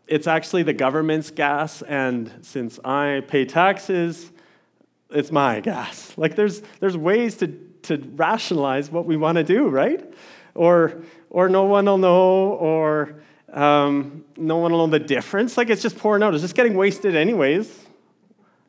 [0.06, 4.30] It's actually the government's gas, and since I pay taxes,
[5.10, 6.12] it's my gas.
[6.16, 7.48] Like there's there's ways to
[7.82, 10.04] to rationalize what we want to do, right?
[10.56, 15.56] Or or no one will know, or um, no one will know the difference.
[15.56, 16.34] Like it's just pouring out.
[16.34, 17.86] It's just getting wasted anyways.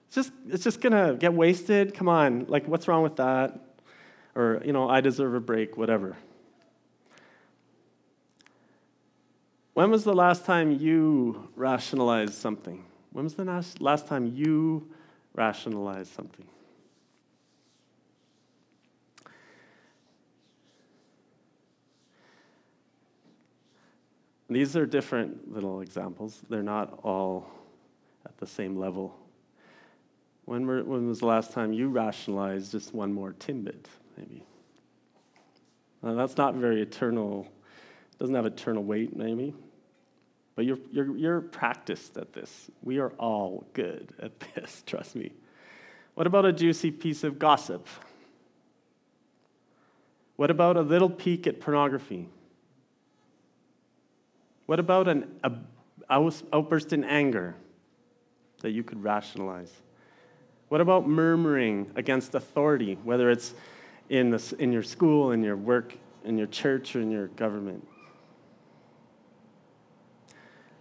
[0.08, 1.94] It's just, it's just gonna get wasted.
[1.94, 3.60] Come on, like, what's wrong with that?
[4.36, 6.16] Or, you know, I deserve a break, whatever.
[9.74, 12.84] When was the last time you rationalized something?
[13.12, 14.88] When was the last, last time you
[15.36, 16.46] rationalized something?
[24.50, 26.42] These are different little examples.
[26.50, 27.50] They're not all
[28.26, 29.16] at the same level
[30.48, 33.84] when, were, when was the last time you rationalized just one more Timbit,
[34.18, 34.46] maybe?
[36.02, 37.46] Uh, that's not very eternal,
[38.18, 39.54] doesn't have eternal weight, maybe.
[40.56, 42.72] But you're, you're, you're practiced at this.
[42.82, 45.34] We are all good at this, trust me.
[46.14, 47.86] What about a juicy piece of gossip?
[50.38, 52.30] What about a little peek at pornography?
[54.68, 55.40] What about an
[56.10, 57.56] outburst in anger
[58.62, 59.72] that you could rationalize?
[60.68, 63.54] What about murmuring against authority, whether it's
[64.10, 67.88] in, the, in your school, in your work, in your church, or in your government?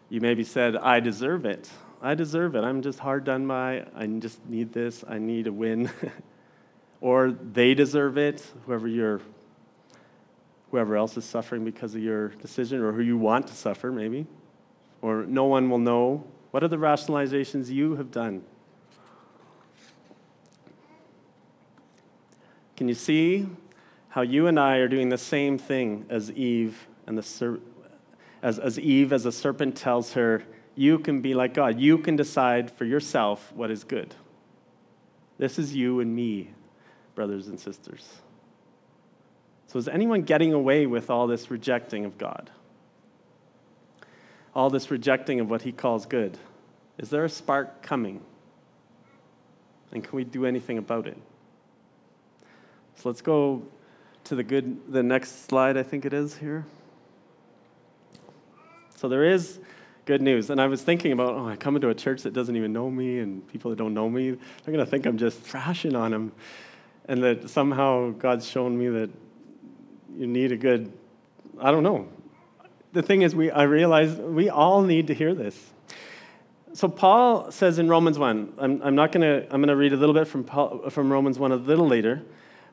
[0.09, 1.70] You maybe said, I deserve it.
[2.03, 2.64] I deserve it.
[2.64, 3.87] I'm just hard done by.
[3.94, 5.05] I just need this.
[5.09, 5.90] I need a win.
[7.01, 9.20] or they deserve it, whoever you're
[10.77, 14.27] whoever else is suffering because of your decision or who you want to suffer maybe.
[15.01, 16.27] Or no one will know.
[16.51, 18.43] What are the rationalizations you have done?
[22.77, 23.49] Can you see
[24.11, 27.61] how you and I are doing the same thing as Eve and the ser-
[28.43, 31.81] as, as Eve, as the serpent tells her, you can be like God.
[31.81, 34.15] You can decide for yourself what is good.
[35.39, 36.51] This is you and me,
[37.15, 38.21] brothers and sisters.
[39.66, 42.50] So, is anyone getting away with all this rejecting of God?
[44.55, 46.38] All this rejecting of what he calls good?
[46.98, 48.22] Is there a spark coming?
[49.92, 51.18] And can we do anything about it?
[52.96, 53.62] So let's go
[54.24, 56.64] to the good the next slide I think it is here.
[58.96, 59.61] So there is
[60.07, 60.48] good news.
[60.50, 62.90] And I was thinking about, oh, I come into a church that doesn't even know
[62.90, 66.12] me and people that don't know me, they're going to think I'm just thrashing on
[66.12, 66.33] them.
[67.09, 69.11] And that somehow God's shown me that
[70.16, 70.92] you need a good,
[71.61, 72.09] I don't know.
[72.92, 75.59] The thing is, we, I realize we all need to hear this.
[76.72, 79.92] So Paul says in Romans 1, I'm, I'm not going to, I'm going to read
[79.92, 82.22] a little bit from, Paul, from Romans 1 a little later.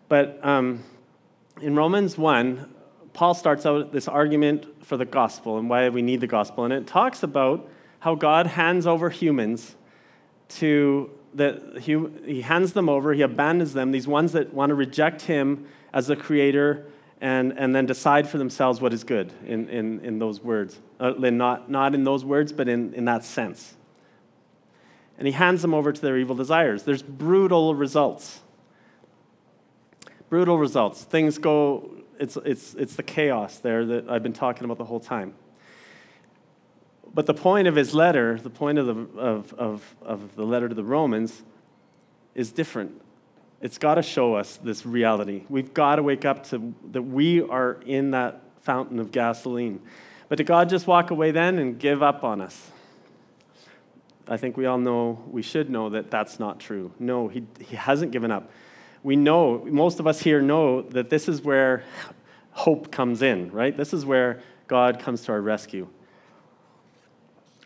[0.07, 0.83] But um,
[1.61, 2.73] in Romans 1,
[3.13, 6.65] Paul starts out this argument for the gospel and why we need the gospel.
[6.65, 9.75] And it talks about how God hands over humans
[10.49, 14.75] to that he, he hands them over, he abandons them, these ones that want to
[14.75, 16.85] reject him as the creator
[17.23, 20.81] and, and then decide for themselves what is good in, in, in those words.
[20.99, 23.75] Uh, not, not in those words, but in, in that sense.
[25.17, 26.83] And he hands them over to their evil desires.
[26.83, 28.41] There's brutal results
[30.29, 31.03] brutal results.
[31.03, 34.99] Things go, it's, it's, it's the chaos there that I've been talking about the whole
[34.99, 35.35] time.
[37.13, 40.67] But the point of his letter, the point of the, of, of, of the letter
[40.67, 41.43] to the Romans,
[42.33, 42.99] is different.
[43.63, 45.43] It's got to show us this reality.
[45.49, 49.81] We've got to wake up to that we are in that fountain of gasoline.
[50.29, 52.69] But did God just walk away then and give up on us?
[54.27, 56.91] I think we all know, we should know that that's not true.
[56.99, 58.51] No, he, he hasn't given up
[59.03, 61.83] we know, most of us here know that this is where
[62.51, 63.75] hope comes in, right?
[63.75, 65.87] This is where God comes to our rescue.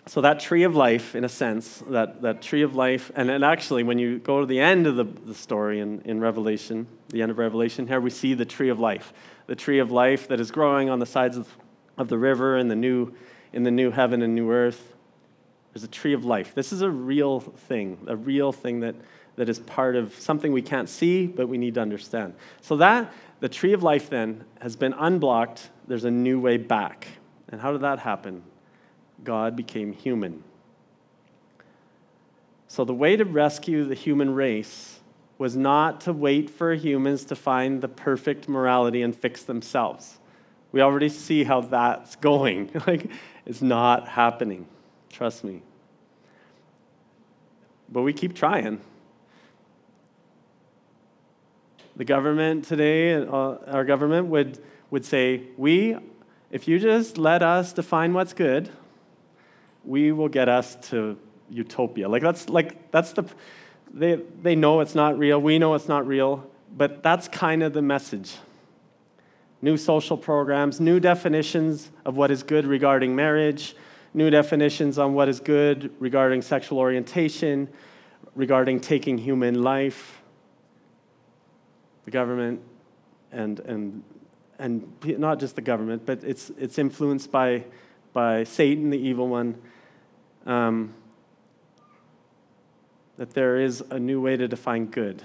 [0.08, 3.44] So that tree of life, in a sense, that, that tree of life, and then
[3.44, 7.22] actually, when you go to the end of the, the story in, in Revelation, the
[7.22, 9.12] end of Revelation, here we see the tree of life.
[9.48, 11.50] The tree of life that is growing on the sides of,
[11.98, 13.14] of the river in the, new,
[13.52, 14.94] in the new heaven and new earth.
[15.74, 16.56] There's a tree of life.
[16.56, 18.96] This is a real thing, a real thing that,
[19.36, 22.34] that is part of something we can't see, but we need to understand.
[22.62, 25.70] So, that, the tree of life then, has been unblocked.
[25.86, 27.08] There's a new way back.
[27.50, 28.44] And how did that happen?
[29.24, 30.44] God became human.
[32.68, 35.00] So, the way to rescue the human race
[35.38, 40.18] was not to wait for humans to find the perfect morality and fix themselves.
[40.72, 42.72] We already see how that's going.
[42.88, 43.10] like,
[43.46, 44.68] it's not happening.
[45.10, 45.62] Trust me.
[47.90, 48.82] But we keep trying.
[51.96, 54.60] The government today, uh, our government would,
[54.92, 55.98] would say, We,
[56.52, 58.70] if you just let us define what's good,
[59.88, 61.18] we will get us to
[61.50, 62.10] utopia.
[62.10, 63.26] Like that's like that's the
[63.92, 65.42] they they know it's not real.
[65.42, 68.36] We know it's not real, but that's kind of the message.
[69.62, 73.76] New social programs, new definitions of what is good regarding marriage,
[74.14, 77.68] new definitions on what is good regarding sexual orientation,
[78.36, 80.22] regarding taking human life.
[82.06, 82.62] The government
[83.32, 84.04] and and
[84.60, 87.64] and not just the government, but it's it's influenced by
[88.14, 89.62] by Satan, the evil one,
[90.48, 90.96] um,
[93.18, 95.22] that there is a new way to define good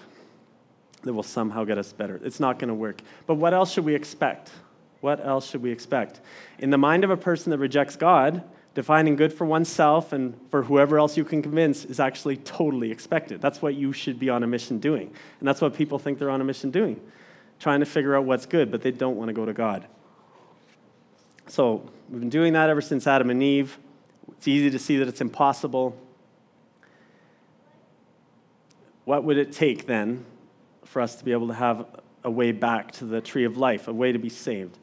[1.03, 2.21] that will somehow get us better.
[2.23, 3.01] It's not going to work.
[3.27, 4.51] But what else should we expect?
[5.01, 6.21] What else should we expect?
[6.59, 8.45] In the mind of a person that rejects God,
[8.75, 13.41] defining good for oneself and for whoever else you can convince is actually totally expected.
[13.41, 15.13] That's what you should be on a mission doing.
[15.41, 17.01] And that's what people think they're on a mission doing,
[17.59, 19.87] trying to figure out what's good, but they don't want to go to God.
[21.49, 23.77] So we've been doing that ever since Adam and Eve.
[24.31, 25.97] It's easy to see that it's impossible.
[29.05, 30.25] What would it take then
[30.85, 31.87] for us to be able to have
[32.25, 34.79] a way back to the tree of life, a way to be saved?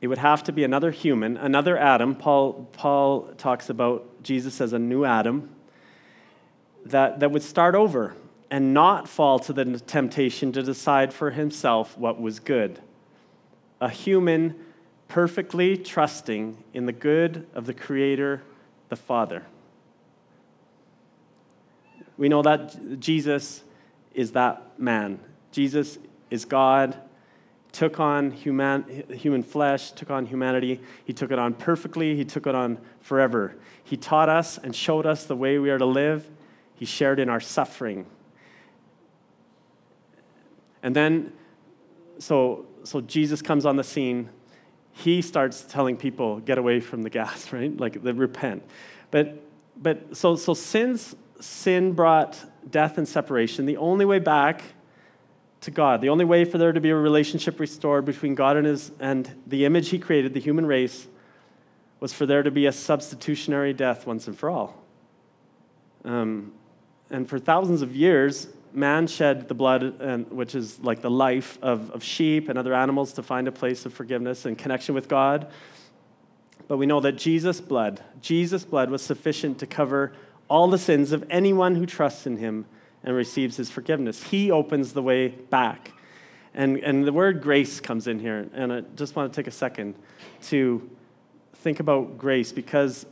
[0.00, 2.14] It would have to be another human, another Adam.
[2.14, 5.50] Paul, Paul talks about Jesus as a new Adam
[6.84, 8.14] that, that would start over
[8.50, 12.80] and not fall to the temptation to decide for himself what was good.
[13.80, 14.54] A human
[15.08, 18.42] perfectly trusting in the good of the Creator
[18.88, 19.44] the Father.
[22.16, 23.62] We know that Jesus
[24.12, 25.20] is that man.
[25.52, 25.98] Jesus
[26.30, 26.96] is God,
[27.72, 30.80] took on human, human flesh, took on humanity.
[31.04, 33.54] He took it on perfectly, He took it on forever.
[33.84, 36.28] He taught us and showed us the way we are to live.
[36.74, 38.06] He shared in our suffering.
[40.82, 41.32] And then,
[42.18, 44.30] so, so Jesus comes on the scene
[44.98, 47.74] he starts telling people, get away from the gas, right?
[47.76, 48.64] Like, the repent.
[49.10, 49.42] But,
[49.76, 52.38] but so, so sin's, sin brought
[52.68, 53.64] death and separation.
[53.64, 54.62] The only way back
[55.60, 58.66] to God, the only way for there to be a relationship restored between God and,
[58.66, 61.06] his, and the image he created, the human race,
[62.00, 64.82] was for there to be a substitutionary death once and for all.
[66.04, 66.52] Um,
[67.10, 71.58] and for thousands of years, man shed the blood, and, which is like the life
[71.62, 75.08] of, of sheep and other animals, to find a place of forgiveness and connection with
[75.08, 75.50] God.
[76.68, 80.12] But we know that Jesus' blood, Jesus' blood was sufficient to cover
[80.48, 82.66] all the sins of anyone who trusts in him
[83.02, 84.22] and receives his forgiveness.
[84.22, 85.92] He opens the way back.
[86.54, 88.48] And, and the word grace comes in here.
[88.52, 89.94] And I just want to take a second
[90.48, 90.88] to
[91.54, 93.06] think about grace because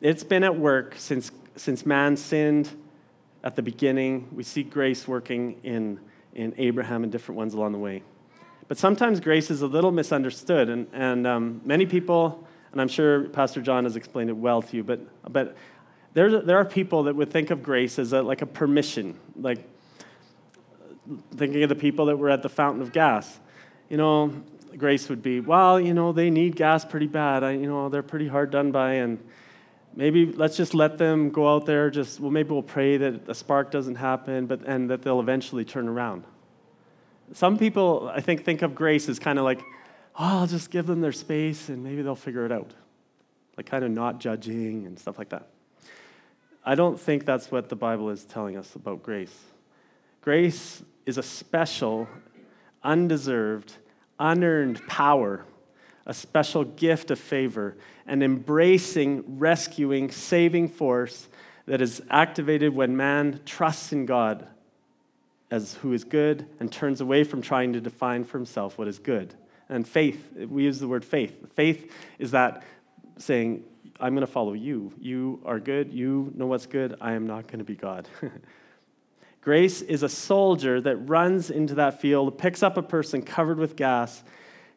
[0.00, 2.70] it's been at work since, since man sinned
[3.44, 4.26] at the beginning.
[4.32, 6.00] We see grace working in,
[6.34, 8.02] in Abraham and different ones along the way.
[8.66, 13.24] But sometimes grace is a little misunderstood, and, and um, many people, and I'm sure
[13.28, 15.54] Pastor John has explained it well to you, but, but
[16.14, 19.68] there, there are people that would think of grace as a, like a permission, like
[21.36, 23.38] thinking of the people that were at the fountain of gas.
[23.90, 24.32] You know,
[24.78, 27.44] grace would be, well, you know, they need gas pretty bad.
[27.44, 29.22] I, you know, they're pretty hard done by, and
[29.96, 33.34] maybe let's just let them go out there just well maybe we'll pray that a
[33.34, 36.24] spark doesn't happen but and that they'll eventually turn around.
[37.32, 39.60] Some people i think think of grace as kind of like
[40.16, 42.72] oh i'll just give them their space and maybe they'll figure it out.
[43.56, 45.48] Like kind of not judging and stuff like that.
[46.64, 49.38] I don't think that's what the bible is telling us about grace.
[50.20, 52.08] Grace is a special
[52.82, 53.76] undeserved
[54.18, 55.44] unearned power
[56.06, 57.76] a special gift of favor,
[58.06, 61.28] an embracing, rescuing, saving force
[61.66, 64.46] that is activated when man trusts in God
[65.50, 68.98] as who is good and turns away from trying to define for himself what is
[68.98, 69.34] good.
[69.68, 71.54] And faith, we use the word faith.
[71.54, 72.64] Faith is that
[73.16, 73.64] saying,
[74.00, 74.92] I'm going to follow you.
[75.00, 75.92] You are good.
[75.92, 76.96] You know what's good.
[77.00, 78.08] I am not going to be God.
[79.40, 83.76] Grace is a soldier that runs into that field, picks up a person covered with
[83.76, 84.24] gas,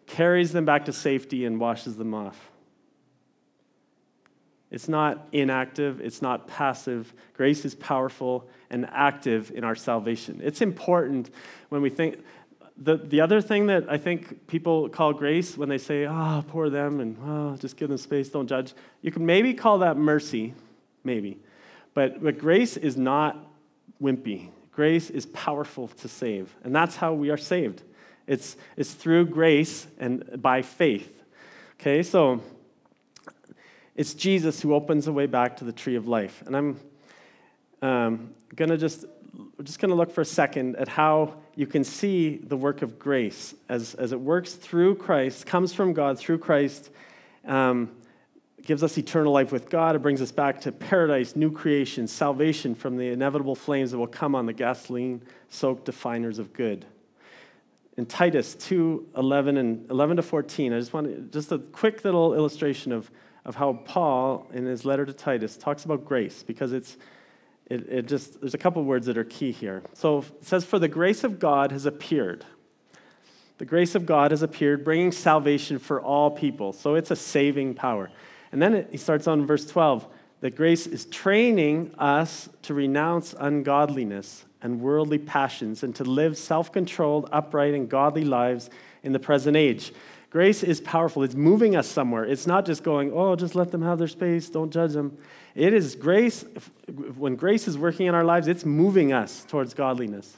[0.07, 2.49] carries them back to safety, and washes them off.
[4.71, 7.13] It's not inactive, it's not passive.
[7.33, 10.41] Grace is powerful and active in our salvation.
[10.43, 11.29] It's important
[11.69, 12.17] when we think.
[12.79, 16.45] The, the other thing that I think people call grace when they say, ah, oh,
[16.47, 19.97] poor them, and oh, just give them space, don't judge, you can maybe call that
[19.97, 20.53] mercy,
[21.03, 21.39] maybe.
[21.95, 23.35] But, but grace is not
[23.99, 24.49] wimpy.
[24.71, 26.55] Grace is powerful to save.
[26.63, 27.81] And that's how we are saved.
[28.27, 31.23] It's, it's through grace and by faith.
[31.79, 32.41] Okay, so
[33.95, 36.43] it's Jesus who opens the way back to the tree of life.
[36.45, 36.79] And I'm
[37.81, 39.05] um, to just,
[39.63, 42.99] just going to look for a second at how you can see the work of
[42.99, 46.89] grace as, as it works through Christ, comes from God through Christ,
[47.45, 47.89] um,
[48.63, 49.95] gives us eternal life with God.
[49.95, 54.07] It brings us back to paradise, new creation, salvation from the inevitable flames that will
[54.07, 56.85] come on the gasoline soaked definers of good.
[57.97, 62.33] In Titus 2 11 and 11 to 14, I just want just a quick little
[62.35, 63.11] illustration of
[63.47, 66.97] of how Paul, in his letter to Titus, talks about grace because it's,
[67.67, 69.81] it, it just, there's a couple words that are key here.
[69.93, 72.45] So it says, For the grace of God has appeared.
[73.57, 76.73] The grace of God has appeared, bringing salvation for all people.
[76.73, 78.11] So it's a saving power.
[78.51, 80.05] And then it, he starts on verse 12
[80.41, 86.71] that grace is training us to renounce ungodliness and worldly passions and to live self
[86.71, 88.69] controlled, upright, and godly lives
[89.03, 89.93] in the present age.
[90.29, 91.23] Grace is powerful.
[91.23, 92.25] It's moving us somewhere.
[92.25, 95.17] It's not just going, oh, just let them have their space, don't judge them.
[95.55, 96.45] It is grace,
[97.15, 100.35] when grace is working in our lives, it's moving us towards godliness.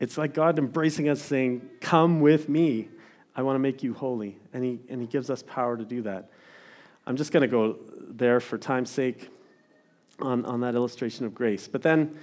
[0.00, 2.88] It's like God embracing us, saying, Come with me.
[3.36, 4.36] I want to make you holy.
[4.52, 6.30] And He, and he gives us power to do that.
[7.08, 7.78] I'm just going to go
[8.10, 9.30] there for time's sake
[10.20, 11.66] on, on that illustration of grace.
[11.66, 12.18] But then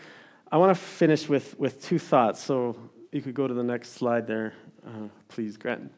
[0.52, 2.44] I want to finish with, with two thoughts.
[2.44, 2.78] So
[3.12, 4.54] you could go to the next slide there.
[4.86, 5.92] Uh, please, Grant.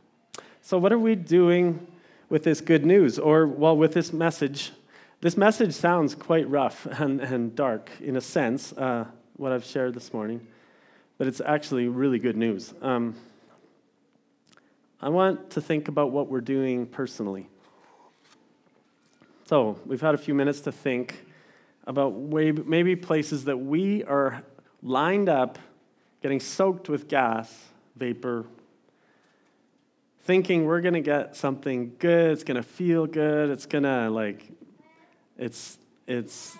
[0.61, 1.85] So, what are we doing
[2.29, 3.19] with this good news?
[3.19, 4.71] Or, well, with this message?
[5.19, 9.03] This message sounds quite rough and, and dark in a sense, uh,
[9.35, 10.47] what I've shared this morning,
[11.17, 12.73] but it's actually really good news.
[12.81, 13.15] Um,
[15.01, 17.49] I want to think about what we're doing personally.
[19.47, 21.25] So, we've had a few minutes to think
[21.85, 24.43] about maybe places that we are
[24.83, 25.57] lined up,
[26.21, 28.45] getting soaked with gas, vapor,
[30.23, 34.09] thinking we're going to get something good, it's going to feel good, it's going to
[34.09, 34.51] like
[35.37, 35.77] it's
[36.07, 36.57] it's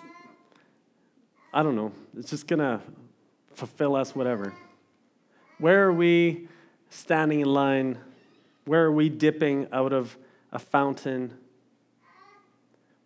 [1.52, 2.80] I don't know, it's just going to
[3.52, 4.54] fulfill us whatever.
[5.58, 6.48] Where are we
[6.88, 7.98] standing in line?
[8.64, 10.16] Where are we dipping out of
[10.52, 11.34] a fountain?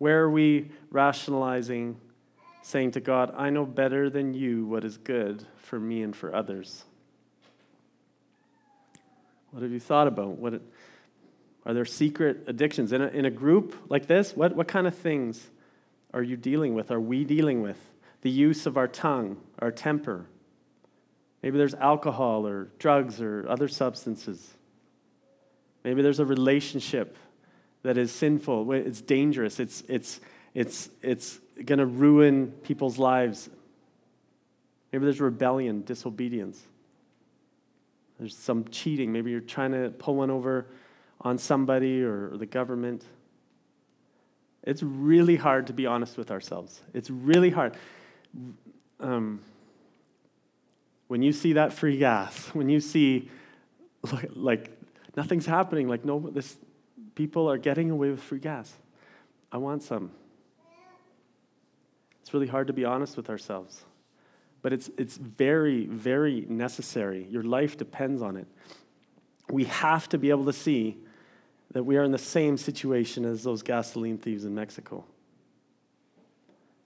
[0.03, 1.95] Where are we rationalizing,
[2.61, 6.35] saying to God, I know better than you what is good for me and for
[6.35, 6.83] others?
[9.51, 10.37] What have you thought about?
[10.37, 10.61] What,
[11.65, 12.91] are there secret addictions?
[12.91, 15.49] In a, in a group like this, what, what kind of things
[16.13, 16.91] are you dealing with?
[16.91, 17.79] Are we dealing with?
[18.23, 20.25] The use of our tongue, our temper.
[21.41, 24.51] Maybe there's alcohol or drugs or other substances.
[25.85, 27.15] Maybe there's a relationship
[27.83, 30.19] that is sinful, it's dangerous, it's, it's,
[30.53, 33.49] it's, it's going to ruin people's lives.
[34.91, 36.61] Maybe there's rebellion, disobedience.
[38.19, 39.11] There's some cheating.
[39.11, 40.67] Maybe you're trying to pull one over
[41.21, 43.03] on somebody or, the government.
[44.63, 46.81] It's really hard to be honest with ourselves.
[46.93, 47.75] It's really hard.
[48.99, 49.41] Um,
[51.07, 53.29] when you see that free gas, when you see
[54.11, 54.71] like, like
[55.17, 56.55] nothing's happening, like no, this
[57.15, 58.73] people are getting away with free gas.
[59.51, 60.11] I want some.
[62.21, 63.83] It's really hard to be honest with ourselves
[64.63, 67.27] but it's, it's very, very necessary.
[67.29, 68.47] Your life depends on it.
[69.49, 70.97] We have to be able to see
[71.73, 75.03] that we are in the same situation as those gasoline thieves in Mexico.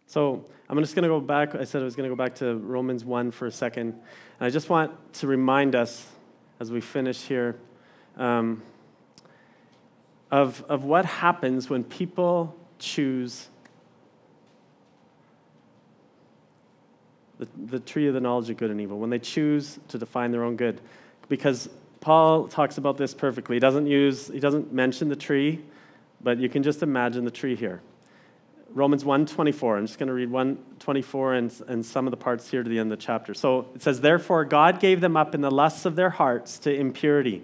[0.07, 1.53] So I'm just going to go back.
[1.53, 3.89] I said I was going to go back to Romans 1 for a second.
[3.89, 6.07] And I just want to remind us
[6.59, 7.57] as we finish here
[8.17, 8.63] um,
[10.31, 13.47] of, of what happens when people choose
[17.39, 20.31] the, the tree of the knowledge of good and evil, when they choose to define
[20.31, 20.81] their own good.
[21.29, 21.69] Because
[21.99, 23.55] Paul talks about this perfectly.
[23.55, 25.61] He doesn't use, he doesn't mention the tree,
[26.21, 27.81] but you can just imagine the tree here.
[28.73, 29.77] Romans 1:24.
[29.77, 32.79] I'm just going to read 1:24 and, and some of the parts here to the
[32.79, 33.33] end of the chapter.
[33.33, 36.73] So it says, Therefore God gave them up in the lusts of their hearts to
[36.73, 37.43] impurity.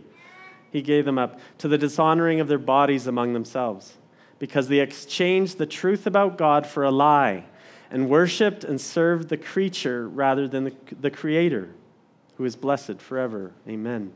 [0.74, 3.94] He gave them up to the dishonoring of their bodies among themselves
[4.40, 7.46] because they exchanged the truth about God for a lie
[7.92, 11.70] and worshiped and served the creature rather than the, the Creator,
[12.38, 13.52] who is blessed forever.
[13.70, 14.12] Amen.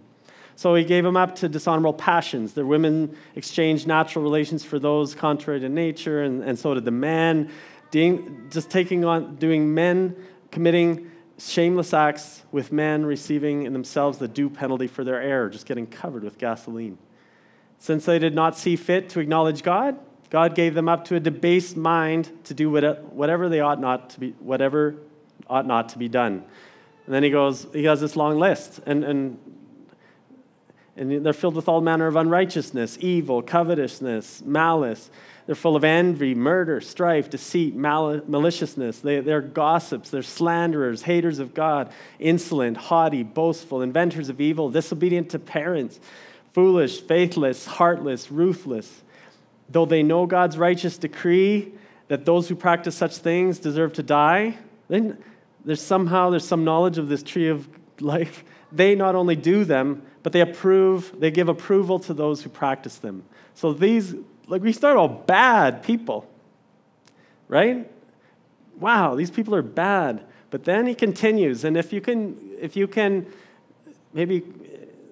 [0.56, 2.54] So he gave them up to dishonorable passions.
[2.54, 6.92] The women exchanged natural relations for those contrary to nature, and, and so did the
[6.92, 7.52] men.
[8.50, 10.16] Just taking on, doing men
[10.50, 15.66] committing shameless acts with men receiving in themselves the due penalty for their error, just
[15.66, 16.98] getting covered with gasoline.
[17.80, 21.20] Since they did not see fit to acknowledge God, God gave them up to a
[21.20, 24.96] debased mind to do whatever they ought not to be, whatever
[25.48, 26.44] ought not to be done.
[27.06, 29.38] And then he goes, he has this long list, and, and,
[30.98, 35.10] and they're filled with all manner of unrighteousness, evil, covetousness, malice.
[35.48, 39.00] They're full of envy, murder, strife, deceit, mal- maliciousness.
[39.00, 45.32] They, they're gossips, they're slanderers, haters of God, insolent, haughty, boastful, inventors of evil, disobedient
[45.32, 46.00] to parents,
[46.54, 49.02] foolish, faithless, heartless, ruthless
[49.70, 51.74] though they know God's righteous decree
[52.08, 55.18] that those who practice such things deserve to die, then
[55.66, 57.68] there's somehow there's some knowledge of this tree of
[58.00, 58.44] life.
[58.72, 62.98] They not only do them, but they approve, they give approval to those who practice
[62.98, 63.24] them.
[63.56, 64.16] So these,
[64.48, 66.30] like we start all bad people,
[67.48, 67.90] right?
[68.80, 70.24] Wow, these people are bad.
[70.50, 73.26] But then he continues, and if you can, if you can
[74.14, 74.44] maybe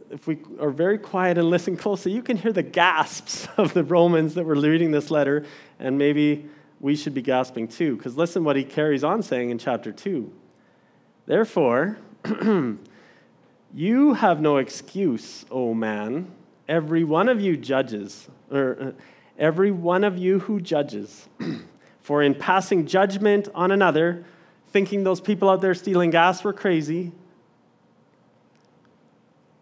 [0.10, 3.84] if we are very quiet and listen closely, you can hear the gasps of the
[3.84, 5.46] Romans that were reading this letter,
[5.80, 6.48] and maybe
[6.80, 7.98] we should be gasping too.
[7.98, 10.32] Because listen what he carries on saying in chapter 2.
[11.26, 11.98] Therefore,
[13.74, 16.32] you have no excuse, O man.
[16.68, 18.92] Every one of you judges, or uh,
[19.38, 21.28] every one of you who judges.
[22.02, 24.26] For in passing judgment on another,
[24.70, 27.12] thinking those people out there stealing gas were crazy,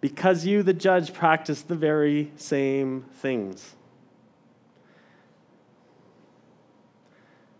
[0.02, 3.76] because you, the judge, practice the very same things.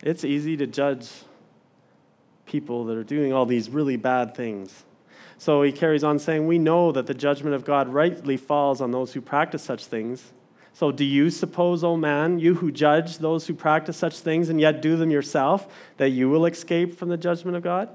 [0.02, 1.10] It's easy to judge
[2.46, 4.84] people that are doing all these really bad things.
[5.38, 8.92] So he carries on saying, We know that the judgment of God rightly falls on
[8.92, 10.34] those who practice such things.
[10.76, 14.60] So, do you suppose, O man, you who judge those who practice such things and
[14.60, 17.90] yet do them yourself, that you will escape from the judgment of God?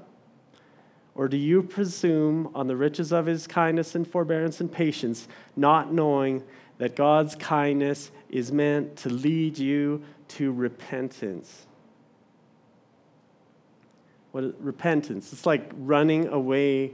[1.13, 5.27] Or do you presume on the riches of his kindness and forbearance and patience,
[5.57, 6.41] not knowing
[6.77, 11.65] that God's kindness is meant to lead you to repentance?
[14.31, 15.33] What is repentance?
[15.33, 16.93] It's like running away,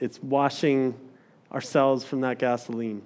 [0.00, 0.98] it's washing
[1.52, 3.02] ourselves from that gasoline.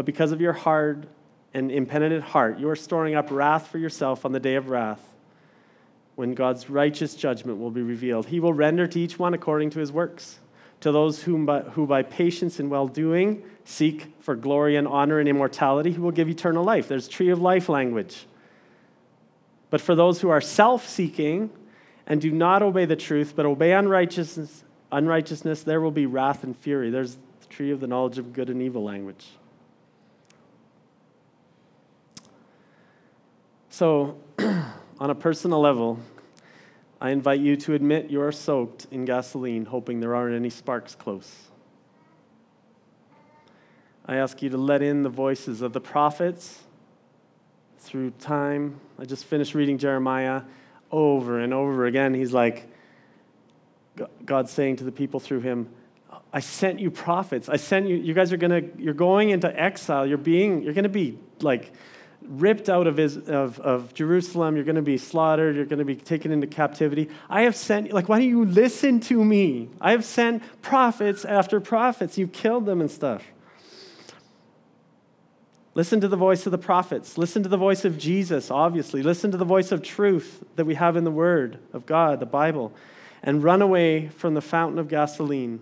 [0.00, 1.08] But because of your hard
[1.52, 5.12] and impenitent heart, you are storing up wrath for yourself on the day of wrath,
[6.14, 8.24] when God's righteous judgment will be revealed.
[8.24, 10.38] He will render to each one according to his works.
[10.80, 15.18] To those whom by, who by patience and well doing seek for glory and honor
[15.18, 16.88] and immortality, he will give eternal life.
[16.88, 18.24] There's tree of life language.
[19.68, 21.50] But for those who are self seeking
[22.06, 26.56] and do not obey the truth, but obey unrighteousness, unrighteousness, there will be wrath and
[26.56, 26.88] fury.
[26.88, 29.26] There's the tree of the knowledge of good and evil language.
[33.72, 34.18] So,
[34.98, 36.00] on a personal level,
[37.00, 41.32] I invite you to admit you're soaked in gasoline, hoping there aren't any sparks close.
[44.06, 46.64] I ask you to let in the voices of the prophets
[47.78, 48.80] through time.
[48.98, 50.42] I just finished reading Jeremiah
[50.90, 52.12] over and over again.
[52.12, 52.68] He's like,
[54.24, 55.68] God saying to the people through him,
[56.32, 57.48] I sent you prophets.
[57.48, 60.04] I sent you, you guys are gonna, you're going into exile.
[60.08, 61.72] You're being, you're gonna be like
[62.22, 64.56] ripped out of, his, of, of Jerusalem.
[64.56, 65.56] You're going to be slaughtered.
[65.56, 67.08] You're going to be taken into captivity.
[67.28, 69.68] I have sent, like, why don't you listen to me?
[69.80, 72.18] I have sent prophets after prophets.
[72.18, 73.24] You've killed them and stuff.
[75.74, 77.16] Listen to the voice of the prophets.
[77.16, 79.02] Listen to the voice of Jesus, obviously.
[79.02, 82.26] Listen to the voice of truth that we have in the Word of God, the
[82.26, 82.72] Bible.
[83.22, 85.60] And run away from the fountain of gasoline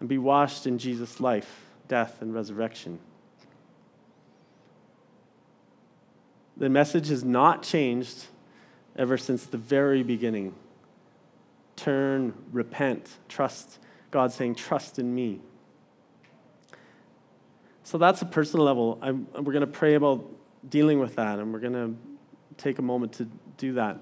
[0.00, 3.00] and be washed in Jesus' life, death, and resurrection.
[6.58, 8.26] The message has not changed
[8.96, 10.54] ever since the very beginning.
[11.76, 13.78] Turn, repent, trust.
[14.10, 15.40] God saying, trust in me.
[17.84, 18.98] So that's a personal level.
[19.00, 20.24] I'm, we're going to pray about
[20.68, 21.94] dealing with that, and we're going to
[22.56, 23.98] take a moment to do that.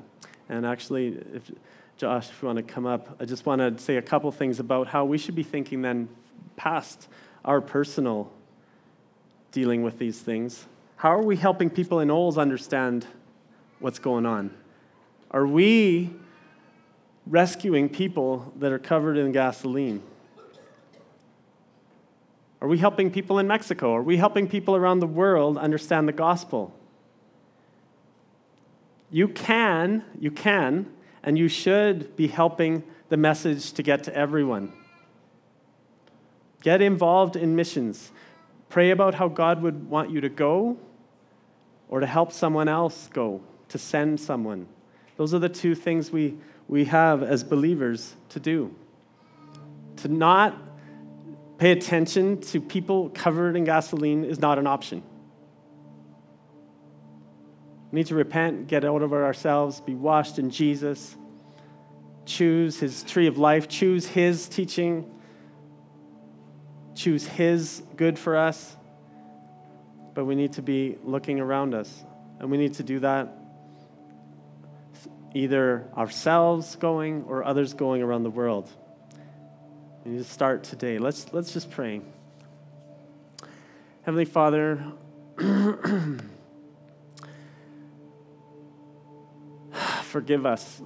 [0.48, 1.50] And actually, if
[1.98, 4.60] Josh, if you want to come up, I just want to say a couple things
[4.60, 6.08] about how we should be thinking then
[6.56, 7.08] past
[7.44, 8.32] our personal
[9.52, 10.66] dealing with these things.
[10.96, 13.06] How are we helping people in Olds understand
[13.80, 14.50] what's going on?
[15.30, 16.10] Are we
[17.26, 20.02] rescuing people that are covered in gasoline?
[22.62, 23.94] Are we helping people in Mexico?
[23.94, 26.72] Are we helping people around the world understand the gospel?
[29.10, 30.90] You can, you can,
[31.22, 34.72] and you should be helping the message to get to everyone.
[36.62, 38.10] Get involved in missions.
[38.70, 40.78] Pray about how God would want you to go
[41.88, 44.66] or to help someone else go, to send someone.
[45.16, 46.36] Those are the two things we,
[46.68, 48.74] we have as believers to do.
[49.98, 50.56] To not
[51.58, 55.02] pay attention to people covered in gasoline is not an option.
[57.90, 61.16] We need to repent, get out of ourselves, be washed in Jesus,
[62.26, 65.10] choose his tree of life, choose his teaching,
[66.94, 68.75] choose his good for us.
[70.16, 72.02] But we need to be looking around us,
[72.40, 73.36] and we need to do that
[75.34, 78.66] either ourselves going or others going around the world.
[80.02, 80.96] We need to start today.
[80.98, 82.00] Let's, let's just pray.
[84.04, 84.82] Heavenly Father,
[90.04, 90.80] forgive us.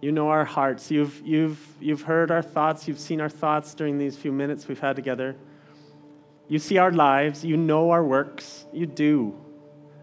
[0.00, 0.90] You know our hearts.
[0.90, 2.86] You've, you've, you've heard our thoughts.
[2.86, 5.36] You've seen our thoughts during these few minutes we've had together.
[6.48, 7.44] You see our lives.
[7.44, 8.66] You know our works.
[8.72, 9.34] You do.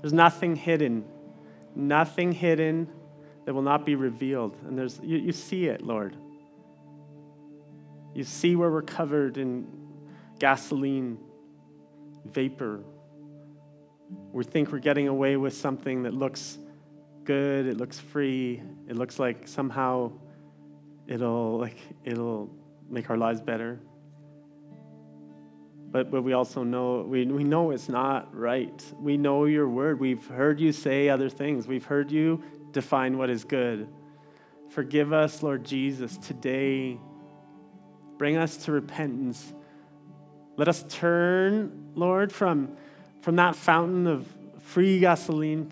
[0.02, 1.06] There's nothing hidden.
[1.76, 2.90] Nothing hidden
[3.46, 4.58] that will not be revealed.
[4.68, 6.16] And there's, you, you see it, Lord.
[8.14, 9.68] You see where we're covered in
[10.40, 11.18] gasoline,
[12.26, 12.84] vapor,
[14.32, 16.58] we think we're getting away with something that looks
[17.24, 20.12] good, it looks free, it looks like somehow
[21.08, 22.50] it'll like it'll
[22.90, 23.80] make our lives better.
[25.92, 28.84] But, but we also know we, we know it's not right.
[29.00, 30.00] We know your word.
[30.00, 31.68] We've heard you say other things.
[31.68, 33.88] We've heard you define what is good.
[34.70, 37.00] Forgive us, Lord Jesus, today.
[38.18, 39.54] Bring us to repentance.
[40.58, 42.76] Let us turn, Lord, from
[43.22, 44.28] from that fountain of
[44.60, 45.72] free gasoline,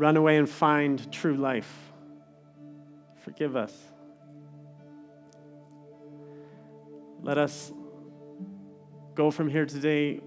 [0.00, 1.70] run away and find true life.
[3.22, 3.76] Forgive us.
[7.20, 7.70] Let us
[9.14, 10.22] go from here today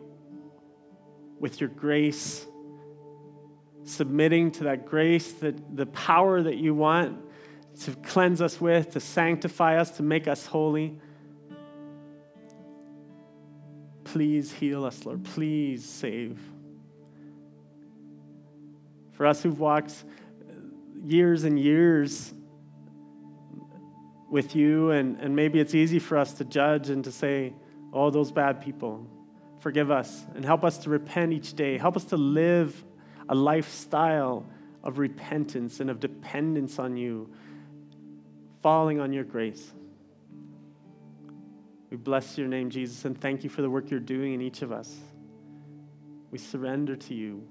[1.40, 2.46] with your grace,
[3.84, 7.18] submitting to that grace, that the power that you want
[7.82, 11.00] to cleanse us with, to sanctify us, to make us holy.
[14.04, 15.24] Please heal us, Lord.
[15.24, 16.53] Please save.
[19.24, 20.04] For us who've walked
[21.02, 22.34] years and years
[24.30, 27.54] with you, and, and maybe it's easy for us to judge and to say,
[27.94, 29.08] oh, those bad people,
[29.62, 31.78] forgive us and help us to repent each day.
[31.78, 32.84] Help us to live
[33.30, 34.46] a lifestyle
[34.84, 37.34] of repentance and of dependence on you,
[38.62, 39.72] falling on your grace.
[41.90, 44.64] We bless your name, Jesus, and thank you for the work you're doing in each
[44.64, 44.94] of us.
[46.30, 47.48] We surrender to you.